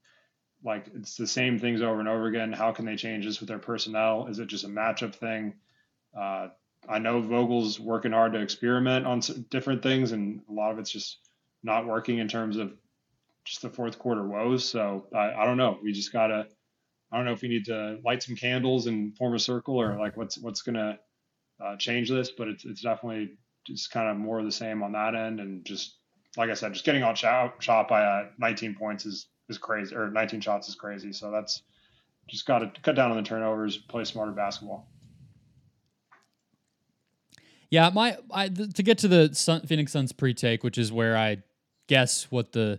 like 0.65 0.87
it's 0.95 1.17
the 1.17 1.27
same 1.27 1.59
things 1.59 1.83
over 1.83 2.01
and 2.01 2.09
over 2.09 2.27
again. 2.27 2.53
How 2.53 2.73
can 2.73 2.87
they 2.87 2.97
change 2.97 3.27
this 3.27 3.41
with 3.41 3.49
their 3.49 3.59
personnel? 3.59 4.27
Is 4.29 4.39
it 4.39 4.47
just 4.47 4.65
a 4.65 4.69
matchup 4.69 5.15
thing? 5.15 5.55
Uh, 6.19 6.49
I 6.89 6.99
know 6.99 7.21
Vogel's 7.21 7.79
working 7.81 8.13
hard 8.13 8.33
to 8.33 8.41
experiment 8.41 9.07
on 9.07 9.21
different 9.51 9.83
things, 9.83 10.13
and 10.13 10.41
a 10.49 10.53
lot 10.53 10.73
of 10.73 10.79
it's 10.79 10.91
just 10.91 11.19
not 11.63 11.87
working 11.87 12.19
in 12.19 12.29
terms 12.29 12.57
of 12.57 12.73
just 13.45 13.63
the 13.63 13.71
fourth 13.71 13.99
quarter 13.99 14.27
woes. 14.27 14.65
So 14.65 15.07
I, 15.15 15.33
I 15.33 15.45
don't 15.45 15.57
know. 15.57 15.79
We 15.83 15.93
just 15.93 16.13
gotta. 16.13 16.47
I 17.13 17.17
don't 17.17 17.27
know 17.27 17.33
if 17.33 17.43
we 17.43 17.49
need 17.49 17.67
to 17.67 17.99
light 18.05 18.23
some 18.23 18.35
candles 18.35 18.87
and 18.87 19.17
form 19.17 19.35
a 19.35 19.39
circle 19.39 19.81
or 19.81 19.99
like 19.99 20.17
what's 20.17 20.39
what's 20.39 20.63
gonna 20.63 20.99
uh, 21.65 21.77
change 21.77 22.11
this, 22.11 22.31
but 22.31 22.49
it's 22.49 22.65
it's 22.65 22.83
definitely 22.83 23.37
just 23.67 23.91
kind 23.91 24.09
of 24.09 24.17
more 24.17 24.39
of 24.39 24.45
the 24.45 24.53
same 24.53 24.83
on 24.83 24.93
that 24.93 25.15
end. 25.15 25.41
And 25.41 25.65
just 25.65 25.97
like 26.37 26.51
I 26.51 26.55
said, 26.55 26.73
just 26.73 26.85
getting 26.85 27.03
on 27.03 27.15
shot, 27.15 27.55
shot 27.63 27.89
by 27.89 28.03
uh, 28.03 28.27
19 28.39 28.75
points 28.75 29.07
is 29.07 29.27
is 29.49 29.59
crazy, 29.59 29.95
or 29.95 30.11
19 30.11 30.41
shots 30.41 30.69
is 30.69 30.75
crazy. 30.75 31.13
So 31.13 31.31
that's 31.31 31.63
just 32.29 32.47
got 32.47 32.61
to 32.61 32.81
cut 32.81 32.97
down 32.97 33.11
on 33.11 33.17
the 33.17 33.23
turnovers, 33.23 33.77
play 33.77 34.05
smarter 34.05 34.33
basketball. 34.33 34.89
Yeah, 37.71 37.91
my 37.93 38.17
I, 38.31 38.49
to 38.49 38.83
get 38.83 38.99
to 38.99 39.09
the 39.09 39.35
Sun, 39.35 39.63
Phoenix 39.67 39.93
Suns 39.93 40.13
pre-take, 40.13 40.63
which 40.63 40.79
is 40.79 40.93
where 40.93 41.17
I 41.17 41.39
guess 41.89 42.31
what 42.31 42.53
the 42.53 42.79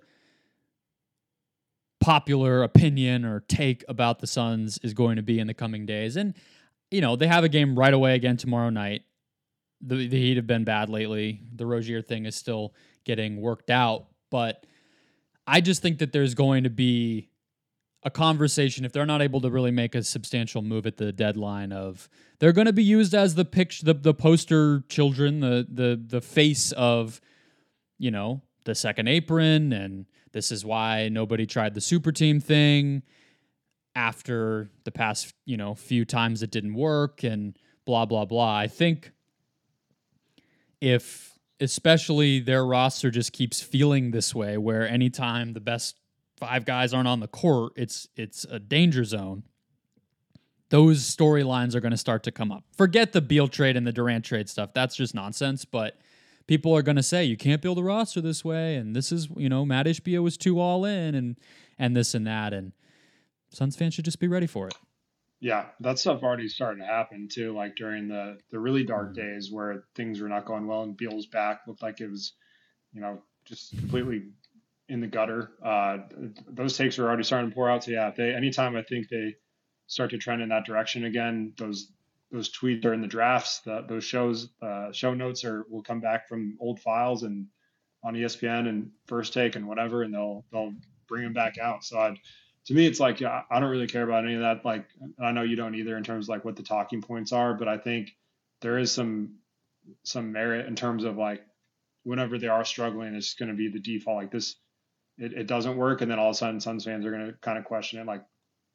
popular 2.00 2.63
opinion 2.63 3.26
or 3.26 3.41
take 3.41 3.84
about 3.88 4.19
the 4.19 4.28
Suns 4.28 4.78
is 4.84 4.93
going 4.93 5.15
to 5.15 5.24
be 5.24 5.39
in 5.39 5.48
the 5.48 5.54
coming 5.54 5.86
days. 5.86 6.15
And, 6.15 6.36
you 6.91 7.02
know, 7.02 7.15
they 7.15 7.28
have 7.28 7.43
a 7.43 7.50
game 7.50 7.78
right 7.78 7.93
away 7.93 8.15
again 8.15 8.38
tomorrow 8.38 8.69
night. 8.69 9.02
The, 9.81 10.07
the 10.07 10.17
Heat 10.17 10.38
have 10.38 10.47
been 10.47 10.63
bad 10.63 10.89
lately. 10.89 11.41
The 11.55 11.65
Rozier 11.65 12.01
thing 12.01 12.25
is 12.25 12.35
still 12.35 12.73
getting 13.03 13.41
worked 13.41 13.69
out. 13.69 14.07
But 14.31 14.65
I 15.45 15.61
just 15.61 15.81
think 15.81 15.99
that 15.99 16.11
there's 16.11 16.33
going 16.33 16.63
to 16.63 16.69
be 16.69 17.29
a 18.03 18.09
conversation 18.09 18.85
if 18.85 18.91
they're 18.91 19.05
not 19.05 19.21
able 19.21 19.41
to 19.41 19.49
really 19.49 19.71
make 19.71 19.95
a 19.95 20.03
substantial 20.03 20.61
move 20.61 20.85
at 20.85 20.97
the 20.97 21.11
deadline 21.11 21.71
of 21.71 22.07
they're 22.39 22.51
going 22.51 22.67
to 22.67 22.73
be 22.73 22.83
used 22.83 23.15
as 23.15 23.33
the 23.33 23.45
picture 23.45 23.83
the, 23.83 23.95
the 23.95 24.13
poster 24.13 24.83
children 24.89 25.39
the 25.39 25.65
the 25.67 25.99
the 26.05 26.21
face 26.21 26.71
of 26.73 27.19
you 27.97 28.11
know 28.11 28.43
the 28.65 28.75
second 28.75 29.07
apron, 29.07 29.71
and 29.71 30.05
this 30.33 30.51
is 30.51 30.65
why 30.65 31.07
nobody 31.07 31.45
tried 31.45 31.73
the 31.73 31.81
super 31.81 32.11
team 32.11 32.39
thing 32.39 33.03
after 33.95 34.69
the 34.83 34.91
past, 34.91 35.33
you 35.45 35.55
know, 35.55 35.73
few 35.73 36.03
times 36.03 36.43
it 36.43 36.51
didn't 36.51 36.73
work 36.73 37.23
and 37.23 37.57
blah 37.85 38.05
blah 38.05 38.25
blah. 38.25 38.57
I 38.57 38.67
think 38.67 39.11
if 40.81 41.38
especially 41.59 42.39
their 42.39 42.65
roster 42.65 43.09
just 43.09 43.31
keeps 43.31 43.61
feeling 43.61 44.11
this 44.11 44.35
way 44.35 44.57
where 44.57 44.88
anytime 44.88 45.53
the 45.53 45.61
best 45.61 45.95
five 46.38 46.65
guys 46.65 46.93
aren't 46.93 47.07
on 47.07 47.19
the 47.19 47.27
court, 47.27 47.73
it's 47.75 48.07
it's 48.15 48.45
a 48.45 48.59
danger 48.59 49.03
zone. 49.03 49.43
Those 50.69 51.03
storylines 51.03 51.75
are 51.75 51.79
going 51.79 51.91
to 51.91 51.97
start 51.97 52.23
to 52.23 52.31
come 52.31 52.51
up. 52.51 52.63
Forget 52.75 53.13
the 53.13 53.21
Beal 53.21 53.47
trade 53.47 53.77
and 53.77 53.85
the 53.85 53.91
Durant 53.91 54.25
trade 54.25 54.49
stuff. 54.49 54.73
That's 54.73 54.95
just 54.95 55.13
nonsense, 55.13 55.63
but 55.63 55.99
people 56.47 56.75
are 56.75 56.81
going 56.81 56.95
to 56.95 57.03
say 57.03 57.23
you 57.23 57.38
can't 57.38 57.61
build 57.61 57.77
a 57.77 57.83
roster 57.83 58.19
this 58.19 58.43
way, 58.43 58.75
and 58.75 58.95
this 58.95 59.11
is 59.11 59.29
you 59.35 59.49
know 59.49 59.65
Matt 59.65 59.85
Ishbia 59.85 60.21
was 60.21 60.38
too 60.38 60.59
all 60.59 60.85
in, 60.85 61.15
and 61.15 61.38
and 61.77 61.95
this 61.95 62.13
and 62.13 62.25
that, 62.27 62.53
and 62.53 62.73
Suns 63.49 63.75
fans 63.75 63.93
should 63.93 64.05
just 64.05 64.19
be 64.19 64.27
ready 64.27 64.47
for 64.47 64.67
it. 64.67 64.75
Yeah, 65.45 65.65
that 65.81 65.99
stuff 65.99 66.23
already 66.23 66.47
started 66.47 66.79
to 66.79 66.88
happen 66.88 67.27
too. 67.31 67.55
Like 67.55 67.75
during 67.75 68.08
the 68.08 68.39
the 68.49 68.60
really 68.60 68.84
dark 68.84 69.10
mm-hmm. 69.12 69.21
days 69.21 69.51
where 69.51 69.84
things 69.93 70.19
were 70.19 70.27
not 70.27 70.45
going 70.45 70.65
well, 70.65 70.81
and 70.81 70.97
Beal's 70.97 71.27
back 71.27 71.62
looked 71.67 71.84
like 71.84 72.01
it 72.01 72.10
was, 72.10 72.34
you 72.93 73.01
know, 73.01 73.21
just 73.45 73.77
completely 73.77 74.23
in 74.89 75.01
the 75.01 75.08
gutter. 75.08 75.51
Uh, 75.63 75.97
those 76.47 76.75
takes 76.75 76.97
are 76.97 77.05
already 77.05 77.21
starting 77.21 77.51
to 77.51 77.53
pour 77.53 77.69
out. 77.69 77.84
So 77.84 77.91
yeah, 77.91 78.08
if 78.08 78.15
they 78.15 78.34
anytime 78.34 78.75
I 78.75 78.81
think 78.81 79.08
they 79.08 79.36
start 79.86 80.10
to 80.10 80.17
trend 80.17 80.41
in 80.41 80.49
that 80.49 80.65
direction 80.65 81.05
again, 81.05 81.53
those 81.60 81.91
those 82.31 82.51
tweets 82.51 82.84
are 82.84 82.95
in 82.95 83.01
the 83.01 83.08
drafts. 83.08 83.60
The, 83.60 83.86
those 83.88 84.03
shows 84.03 84.49
uh, 84.63 84.93
show 84.93 85.13
notes 85.13 85.45
are 85.45 85.63
will 85.69 85.84
come 85.84 85.99
back 86.01 86.27
from 86.27 86.58
old 86.60 86.79
files 86.79 87.21
and 87.21 87.45
on 88.03 88.15
ESPN 88.15 88.67
and 88.67 88.89
First 89.05 89.34
Take 89.34 89.55
and 89.55 89.67
whatever, 89.67 90.01
and 90.01 90.12
they'll 90.12 90.43
they'll 90.51 90.73
bring 91.08 91.21
them 91.21 91.34
back 91.34 91.60
out. 91.60 91.84
So 91.84 91.99
I'd 91.99 92.17
to 92.65 92.73
me, 92.73 92.86
it's 92.86 92.99
like 92.99 93.21
I 93.21 93.60
don't 93.60 93.69
really 93.69 93.88
care 93.88 94.04
about 94.04 94.25
any 94.25 94.36
of 94.36 94.41
that. 94.41 94.65
Like 94.65 94.86
I 95.19 95.32
know 95.32 95.43
you 95.43 95.56
don't 95.56 95.75
either 95.75 95.97
in 95.97 96.04
terms 96.04 96.25
of 96.25 96.30
like 96.30 96.45
what 96.45 96.56
the 96.56 96.63
talking 96.63 97.01
points 97.01 97.32
are, 97.32 97.54
but 97.54 97.67
I 97.67 97.78
think 97.78 98.15
there 98.62 98.78
is 98.78 98.91
some 98.91 99.36
some 100.04 100.32
merit 100.32 100.65
in 100.65 100.75
terms 100.75 101.04
of 101.04 101.17
like 101.17 101.45
whenever 102.04 102.38
they 102.38 102.47
are 102.47 102.65
struggling, 102.65 103.13
it's 103.13 103.36
going 103.36 103.49
to 103.49 103.56
be 103.56 103.67
the 103.67 103.80
default. 103.80 104.17
Like 104.17 104.32
this, 104.32 104.56
it, 105.17 105.34
it 105.34 105.47
doesn't 105.47 105.78
work, 105.78 106.01
and 106.01 106.10
then 106.10 106.17
all 106.17 106.30
of 106.30 106.36
a 106.36 106.38
sudden, 106.38 106.60
Suns 106.60 106.86
fans 106.86 107.06
are 107.06 107.12
going 107.12 107.28
to 107.28 107.34
kind 107.34 107.58
of 107.58 107.65
question 107.65 107.99
it. 107.99 108.08
Like, 108.08 108.23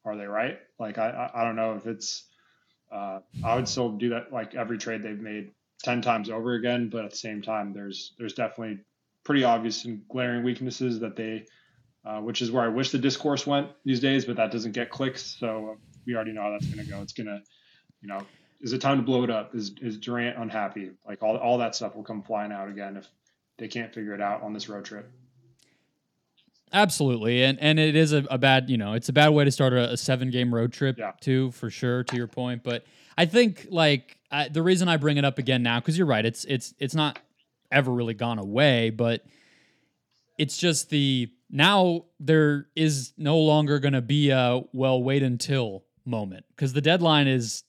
are 0.05 0.15
they 0.15 0.25
right? 0.25 0.59
Like 0.79 0.97
I 0.97 1.29
I, 1.33 1.43
don't 1.43 1.55
know 1.57 1.75
if 1.75 1.85
it's. 1.85 2.25
Uh, 2.91 3.19
I 3.43 3.55
would 3.55 3.67
still 3.67 3.91
do 3.91 4.09
that 4.09 4.31
like 4.31 4.55
every 4.55 4.77
trade 4.77 5.03
they've 5.03 5.19
made 5.19 5.51
ten 5.83 6.01
times 6.01 6.29
over 6.29 6.53
again, 6.53 6.89
but 6.89 7.03
at 7.03 7.11
the 7.11 7.17
same 7.17 7.41
time, 7.41 7.73
there's 7.73 8.13
there's 8.17 8.33
definitely 8.33 8.79
pretty 9.23 9.43
obvious 9.43 9.83
and 9.83 10.07
glaring 10.07 10.43
weaknesses 10.43 10.99
that 10.99 11.15
they 11.15 11.45
uh, 12.05 12.19
which 12.19 12.41
is 12.41 12.51
where 12.51 12.63
I 12.63 12.67
wish 12.67 12.91
the 12.91 12.97
discourse 12.97 13.45
went 13.45 13.69
these 13.85 13.99
days, 13.99 14.25
but 14.25 14.35
that 14.37 14.51
doesn't 14.51 14.71
get 14.71 14.89
clicks. 14.89 15.37
So 15.39 15.77
we 16.05 16.15
already 16.15 16.31
know 16.31 16.41
how 16.41 16.51
that's 16.51 16.65
going 16.65 16.85
to 16.85 16.91
go. 16.91 17.01
It's 17.01 17.13
going 17.13 17.27
to, 17.27 17.41
you 18.01 18.07
know, 18.07 18.21
is 18.61 18.73
it 18.73 18.81
time 18.81 18.97
to 18.97 19.03
blow 19.03 19.23
it 19.23 19.29
up? 19.29 19.55
Is 19.55 19.73
is 19.81 19.97
Durant 19.97 20.37
unhappy? 20.37 20.91
Like 21.07 21.21
all 21.23 21.37
all 21.37 21.57
that 21.59 21.75
stuff 21.75 21.95
will 21.95 22.03
come 22.03 22.21
flying 22.21 22.51
out 22.51 22.69
again 22.69 22.97
if 22.97 23.07
they 23.57 23.67
can't 23.67 23.93
figure 23.93 24.13
it 24.13 24.21
out 24.21 24.43
on 24.43 24.53
this 24.53 24.69
road 24.69 24.85
trip. 24.85 25.11
Absolutely, 26.73 27.43
and 27.43 27.59
and 27.59 27.79
it 27.79 27.95
is 27.95 28.13
a, 28.13 28.25
a 28.29 28.37
bad 28.37 28.69
you 28.69 28.77
know 28.77 28.93
it's 28.93 29.09
a 29.09 29.13
bad 29.13 29.29
way 29.29 29.43
to 29.43 29.51
start 29.51 29.73
a, 29.73 29.91
a 29.91 29.97
seven 29.97 30.29
game 30.29 30.53
road 30.53 30.71
trip 30.73 30.97
yeah. 30.97 31.11
too 31.19 31.51
for 31.51 31.69
sure. 31.69 32.03
To 32.03 32.15
your 32.15 32.27
point, 32.27 32.63
but 32.63 32.85
I 33.17 33.25
think 33.25 33.67
like 33.69 34.17
I, 34.31 34.47
the 34.47 34.61
reason 34.61 34.87
I 34.87 34.97
bring 34.97 35.17
it 35.17 35.25
up 35.25 35.37
again 35.37 35.63
now 35.63 35.79
because 35.79 35.97
you're 35.97 36.07
right, 36.07 36.25
it's 36.25 36.45
it's 36.45 36.73
it's 36.79 36.95
not 36.95 37.19
ever 37.71 37.91
really 37.91 38.13
gone 38.13 38.39
away, 38.39 38.89
but 38.89 39.25
it's 40.37 40.57
just 40.57 40.89
the 40.89 41.29
now 41.51 42.05
there 42.19 42.67
is 42.75 43.13
no 43.17 43.37
longer 43.37 43.77
going 43.79 43.93
to 43.93 44.01
be 44.01 44.29
a 44.29 44.61
well 44.73 45.03
wait 45.03 45.21
until 45.21 45.83
moment. 46.05 46.45
Because 46.55 46.73
the 46.73 46.81
deadline 46.81 47.27
is 47.27 47.63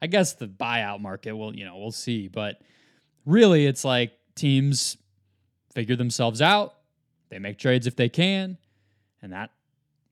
i 0.00 0.06
guess 0.06 0.34
the 0.34 0.48
buyout 0.48 1.00
market 1.00 1.34
will 1.34 1.54
you 1.54 1.64
know 1.64 1.78
we'll 1.78 1.90
see. 1.90 2.28
But 2.28 2.60
really 3.24 3.66
it's 3.66 3.84
like 3.84 4.12
teams 4.34 4.96
figure 5.72 5.96
themselves 5.96 6.42
out 6.42 6.74
they 7.30 7.38
make 7.38 7.58
trades 7.58 7.86
if 7.86 7.96
they 7.96 8.08
can 8.08 8.58
and 9.22 9.32
that 9.32 9.50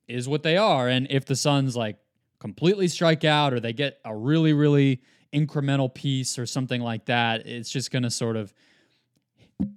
is 0.08 0.28
what 0.28 0.42
they 0.42 0.56
are. 0.56 0.88
And 0.88 1.06
if 1.10 1.24
the 1.24 1.36
suns 1.36 1.76
like 1.76 1.96
completely 2.38 2.88
strike 2.88 3.24
out 3.24 3.52
or 3.52 3.60
they 3.60 3.72
get 3.72 3.98
a 4.04 4.16
really 4.16 4.52
really 4.52 5.02
incremental 5.32 5.92
piece 5.92 6.38
or 6.38 6.46
something 6.46 6.80
like 6.80 7.04
that 7.04 7.46
it's 7.46 7.70
just 7.70 7.92
going 7.92 8.02
to 8.02 8.10
sort 8.10 8.34
of 8.34 8.52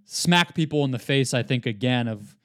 smack 0.06 0.56
people 0.56 0.84
in 0.84 0.90
the 0.90 0.98
face 0.98 1.32
i 1.34 1.44
think 1.44 1.68
again 1.68 2.08
of 2.08 2.36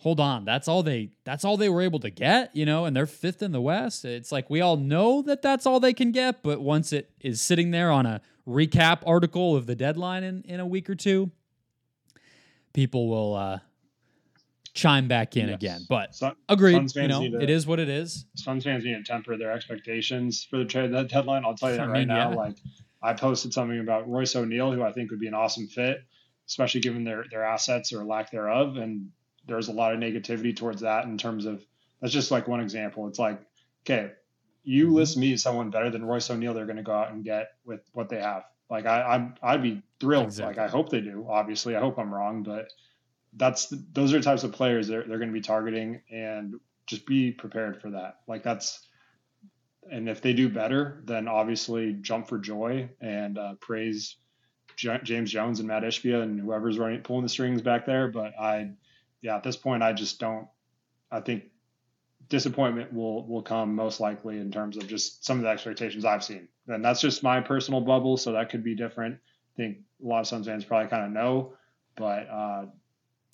hold 0.00 0.18
on 0.18 0.46
that's 0.46 0.66
all 0.66 0.82
they 0.82 1.10
that's 1.24 1.44
all 1.44 1.58
they 1.58 1.68
were 1.68 1.82
able 1.82 2.00
to 2.00 2.08
get 2.08 2.54
you 2.56 2.64
know 2.64 2.86
and 2.86 2.96
they're 2.96 3.06
fifth 3.06 3.42
in 3.42 3.52
the 3.52 3.60
west 3.60 4.04
it's 4.04 4.32
like 4.32 4.48
we 4.48 4.60
all 4.60 4.78
know 4.78 5.20
that 5.20 5.42
that's 5.42 5.66
all 5.66 5.78
they 5.78 5.92
can 5.92 6.10
get 6.10 6.42
but 6.42 6.60
once 6.60 6.90
it 6.90 7.10
is 7.20 7.40
sitting 7.40 7.70
there 7.70 7.90
on 7.90 8.06
a 8.06 8.20
recap 8.48 9.02
article 9.06 9.54
of 9.54 9.66
the 9.66 9.76
deadline 9.76 10.24
in, 10.24 10.42
in 10.42 10.58
a 10.58 10.66
week 10.66 10.88
or 10.88 10.94
two 10.94 11.30
people 12.72 13.08
will 13.08 13.34
uh 13.34 13.58
chime 14.72 15.06
back 15.06 15.36
in 15.36 15.48
yes. 15.48 15.56
again 15.56 15.80
but 15.86 16.14
Sun, 16.14 16.34
agreed 16.48 16.94
you 16.94 17.08
know 17.08 17.28
to, 17.28 17.42
it 17.42 17.50
is 17.50 17.66
what 17.66 17.78
it 17.78 17.90
is 17.90 18.24
Suns 18.36 18.64
fans 18.64 18.84
need 18.84 18.94
to 18.94 19.02
temper 19.02 19.36
their 19.36 19.52
expectations 19.52 20.46
for 20.48 20.56
the 20.58 20.64
trade 20.64 20.92
that 20.94 21.08
deadline 21.08 21.44
I'll 21.44 21.54
tell 21.54 21.70
you 21.70 21.76
that 21.76 21.88
I 21.88 21.90
right 21.90 21.98
mean, 21.98 22.08
now 22.08 22.30
yeah. 22.30 22.36
like 22.36 22.56
I 23.02 23.12
posted 23.12 23.52
something 23.52 23.80
about 23.80 24.08
Royce 24.08 24.34
O'Neale 24.34 24.72
who 24.72 24.82
I 24.82 24.92
think 24.92 25.10
would 25.10 25.20
be 25.20 25.26
an 25.26 25.34
awesome 25.34 25.66
fit 25.66 25.98
especially 26.48 26.80
given 26.80 27.04
their 27.04 27.26
their 27.30 27.44
assets 27.44 27.92
or 27.92 28.04
lack 28.04 28.30
thereof 28.30 28.78
and 28.78 29.10
there's 29.50 29.68
a 29.68 29.72
lot 29.72 29.92
of 29.92 30.00
negativity 30.00 30.56
towards 30.56 30.80
that 30.80 31.04
in 31.04 31.18
terms 31.18 31.44
of 31.44 31.64
that's 32.00 32.12
just 32.12 32.30
like 32.30 32.48
one 32.48 32.60
example. 32.60 33.08
It's 33.08 33.18
like, 33.18 33.40
okay, 33.84 34.12
you 34.62 34.86
mm-hmm. 34.86 34.94
list 34.94 35.16
me 35.16 35.36
someone 35.36 35.70
better 35.70 35.90
than 35.90 36.04
Royce 36.04 36.30
O'Neale, 36.30 36.54
they're 36.54 36.64
going 36.66 36.76
to 36.76 36.82
go 36.82 36.92
out 36.92 37.12
and 37.12 37.24
get 37.24 37.52
with 37.64 37.80
what 37.92 38.08
they 38.08 38.20
have. 38.20 38.44
Like 38.70 38.86
I, 38.86 39.02
I'm, 39.02 39.34
I'd 39.42 39.62
be 39.62 39.82
thrilled. 39.98 40.26
Exactly. 40.26 40.56
Like 40.56 40.68
I 40.68 40.70
hope 40.70 40.88
they 40.88 41.00
do. 41.00 41.26
Obviously, 41.28 41.76
I 41.76 41.80
hope 41.80 41.98
I'm 41.98 42.14
wrong, 42.14 42.42
but 42.42 42.72
that's 43.34 43.66
the, 43.66 43.84
those 43.92 44.14
are 44.14 44.18
the 44.18 44.24
types 44.24 44.44
of 44.44 44.52
players 44.52 44.88
they're 44.88 45.02
they're 45.02 45.18
going 45.18 45.30
to 45.30 45.34
be 45.34 45.40
targeting, 45.40 46.00
and 46.10 46.54
just 46.86 47.06
be 47.06 47.32
prepared 47.32 47.80
for 47.80 47.90
that. 47.90 48.20
Like 48.28 48.42
that's, 48.42 48.86
and 49.90 50.08
if 50.08 50.20
they 50.22 50.32
do 50.32 50.48
better, 50.48 51.02
then 51.04 51.28
obviously 51.28 51.94
jump 52.00 52.28
for 52.28 52.38
joy 52.38 52.88
and 53.00 53.38
uh, 53.38 53.54
praise 53.60 54.16
J- 54.76 55.00
James 55.02 55.30
Jones 55.30 55.58
and 55.58 55.68
Matt 55.68 55.82
Ishbia 55.82 56.22
and 56.22 56.40
whoever's 56.40 56.78
running 56.78 57.02
pulling 57.02 57.22
the 57.24 57.28
strings 57.28 57.62
back 57.62 57.86
there. 57.86 58.08
But 58.08 58.38
I 58.38 58.70
yeah, 59.22 59.36
at 59.36 59.42
this 59.42 59.56
point, 59.56 59.82
I 59.82 59.92
just 59.92 60.18
don't. 60.18 60.48
I 61.10 61.20
think 61.20 61.44
disappointment 62.28 62.92
will 62.92 63.26
will 63.26 63.42
come 63.42 63.74
most 63.74 64.00
likely 64.00 64.38
in 64.38 64.50
terms 64.50 64.76
of 64.76 64.86
just 64.86 65.24
some 65.24 65.38
of 65.38 65.42
the 65.42 65.48
expectations 65.48 66.04
I've 66.04 66.24
seen, 66.24 66.48
and 66.68 66.84
that's 66.84 67.00
just 67.00 67.22
my 67.22 67.40
personal 67.40 67.80
bubble. 67.80 68.16
So 68.16 68.32
that 68.32 68.50
could 68.50 68.64
be 68.64 68.74
different. 68.74 69.16
I 69.16 69.56
think 69.56 69.78
a 70.02 70.06
lot 70.06 70.20
of 70.20 70.26
Suns 70.26 70.46
fans 70.46 70.64
probably 70.64 70.88
kind 70.88 71.04
of 71.04 71.10
know, 71.10 71.52
but, 71.96 72.28
uh, 72.30 72.66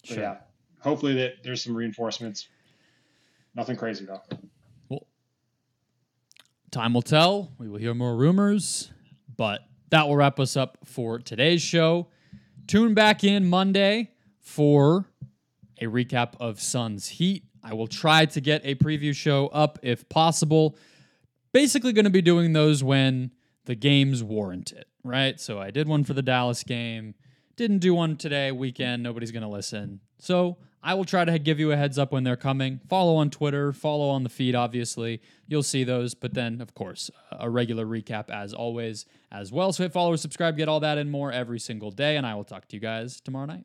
sure. 0.02 0.16
but 0.16 0.22
yeah, 0.22 0.36
hopefully 0.80 1.14
that 1.14 1.34
there's 1.44 1.62
some 1.62 1.76
reinforcements. 1.76 2.48
Nothing 3.54 3.76
crazy 3.76 4.06
though. 4.06 4.22
Well, 4.88 5.06
time 6.70 6.94
will 6.94 7.02
tell. 7.02 7.52
We 7.58 7.68
will 7.68 7.78
hear 7.78 7.94
more 7.94 8.16
rumors, 8.16 8.90
but 9.36 9.60
that 9.90 10.08
will 10.08 10.16
wrap 10.16 10.40
us 10.40 10.56
up 10.56 10.78
for 10.84 11.18
today's 11.18 11.62
show. 11.62 12.08
Tune 12.66 12.94
back 12.94 13.22
in 13.22 13.48
Monday 13.48 14.10
for 14.40 15.06
a 15.80 15.84
recap 15.84 16.34
of 16.40 16.60
Suns 16.60 17.08
Heat. 17.08 17.44
I 17.62 17.74
will 17.74 17.86
try 17.86 18.26
to 18.26 18.40
get 18.40 18.62
a 18.64 18.74
preview 18.76 19.14
show 19.14 19.48
up 19.48 19.78
if 19.82 20.08
possible. 20.08 20.76
Basically, 21.52 21.92
going 21.92 22.04
to 22.04 22.10
be 22.10 22.22
doing 22.22 22.52
those 22.52 22.84
when 22.84 23.32
the 23.64 23.74
games 23.74 24.22
warrant 24.22 24.72
it, 24.72 24.88
right? 25.02 25.40
So 25.40 25.58
I 25.58 25.70
did 25.70 25.88
one 25.88 26.04
for 26.04 26.14
the 26.14 26.22
Dallas 26.22 26.62
game, 26.62 27.14
didn't 27.56 27.78
do 27.78 27.94
one 27.94 28.16
today, 28.16 28.52
weekend. 28.52 29.02
Nobody's 29.02 29.32
going 29.32 29.42
to 29.42 29.48
listen. 29.48 30.00
So 30.18 30.58
I 30.82 30.94
will 30.94 31.04
try 31.04 31.24
to 31.24 31.38
give 31.38 31.58
you 31.58 31.72
a 31.72 31.76
heads 31.76 31.98
up 31.98 32.12
when 32.12 32.22
they're 32.22 32.36
coming. 32.36 32.80
Follow 32.88 33.16
on 33.16 33.30
Twitter, 33.30 33.72
follow 33.72 34.08
on 34.08 34.22
the 34.22 34.28
feed, 34.28 34.54
obviously. 34.54 35.20
You'll 35.48 35.62
see 35.64 35.82
those. 35.82 36.14
But 36.14 36.34
then, 36.34 36.60
of 36.60 36.74
course, 36.74 37.10
a 37.32 37.50
regular 37.50 37.84
recap 37.84 38.30
as 38.30 38.54
always 38.54 39.06
as 39.32 39.50
well. 39.50 39.72
So 39.72 39.82
hit 39.82 39.92
follow 39.92 40.14
subscribe, 40.16 40.56
get 40.56 40.68
all 40.68 40.80
that 40.80 40.98
and 40.98 41.10
more 41.10 41.32
every 41.32 41.58
single 41.58 41.90
day. 41.90 42.16
And 42.16 42.24
I 42.24 42.34
will 42.34 42.44
talk 42.44 42.68
to 42.68 42.76
you 42.76 42.80
guys 42.80 43.20
tomorrow 43.20 43.46
night. 43.46 43.64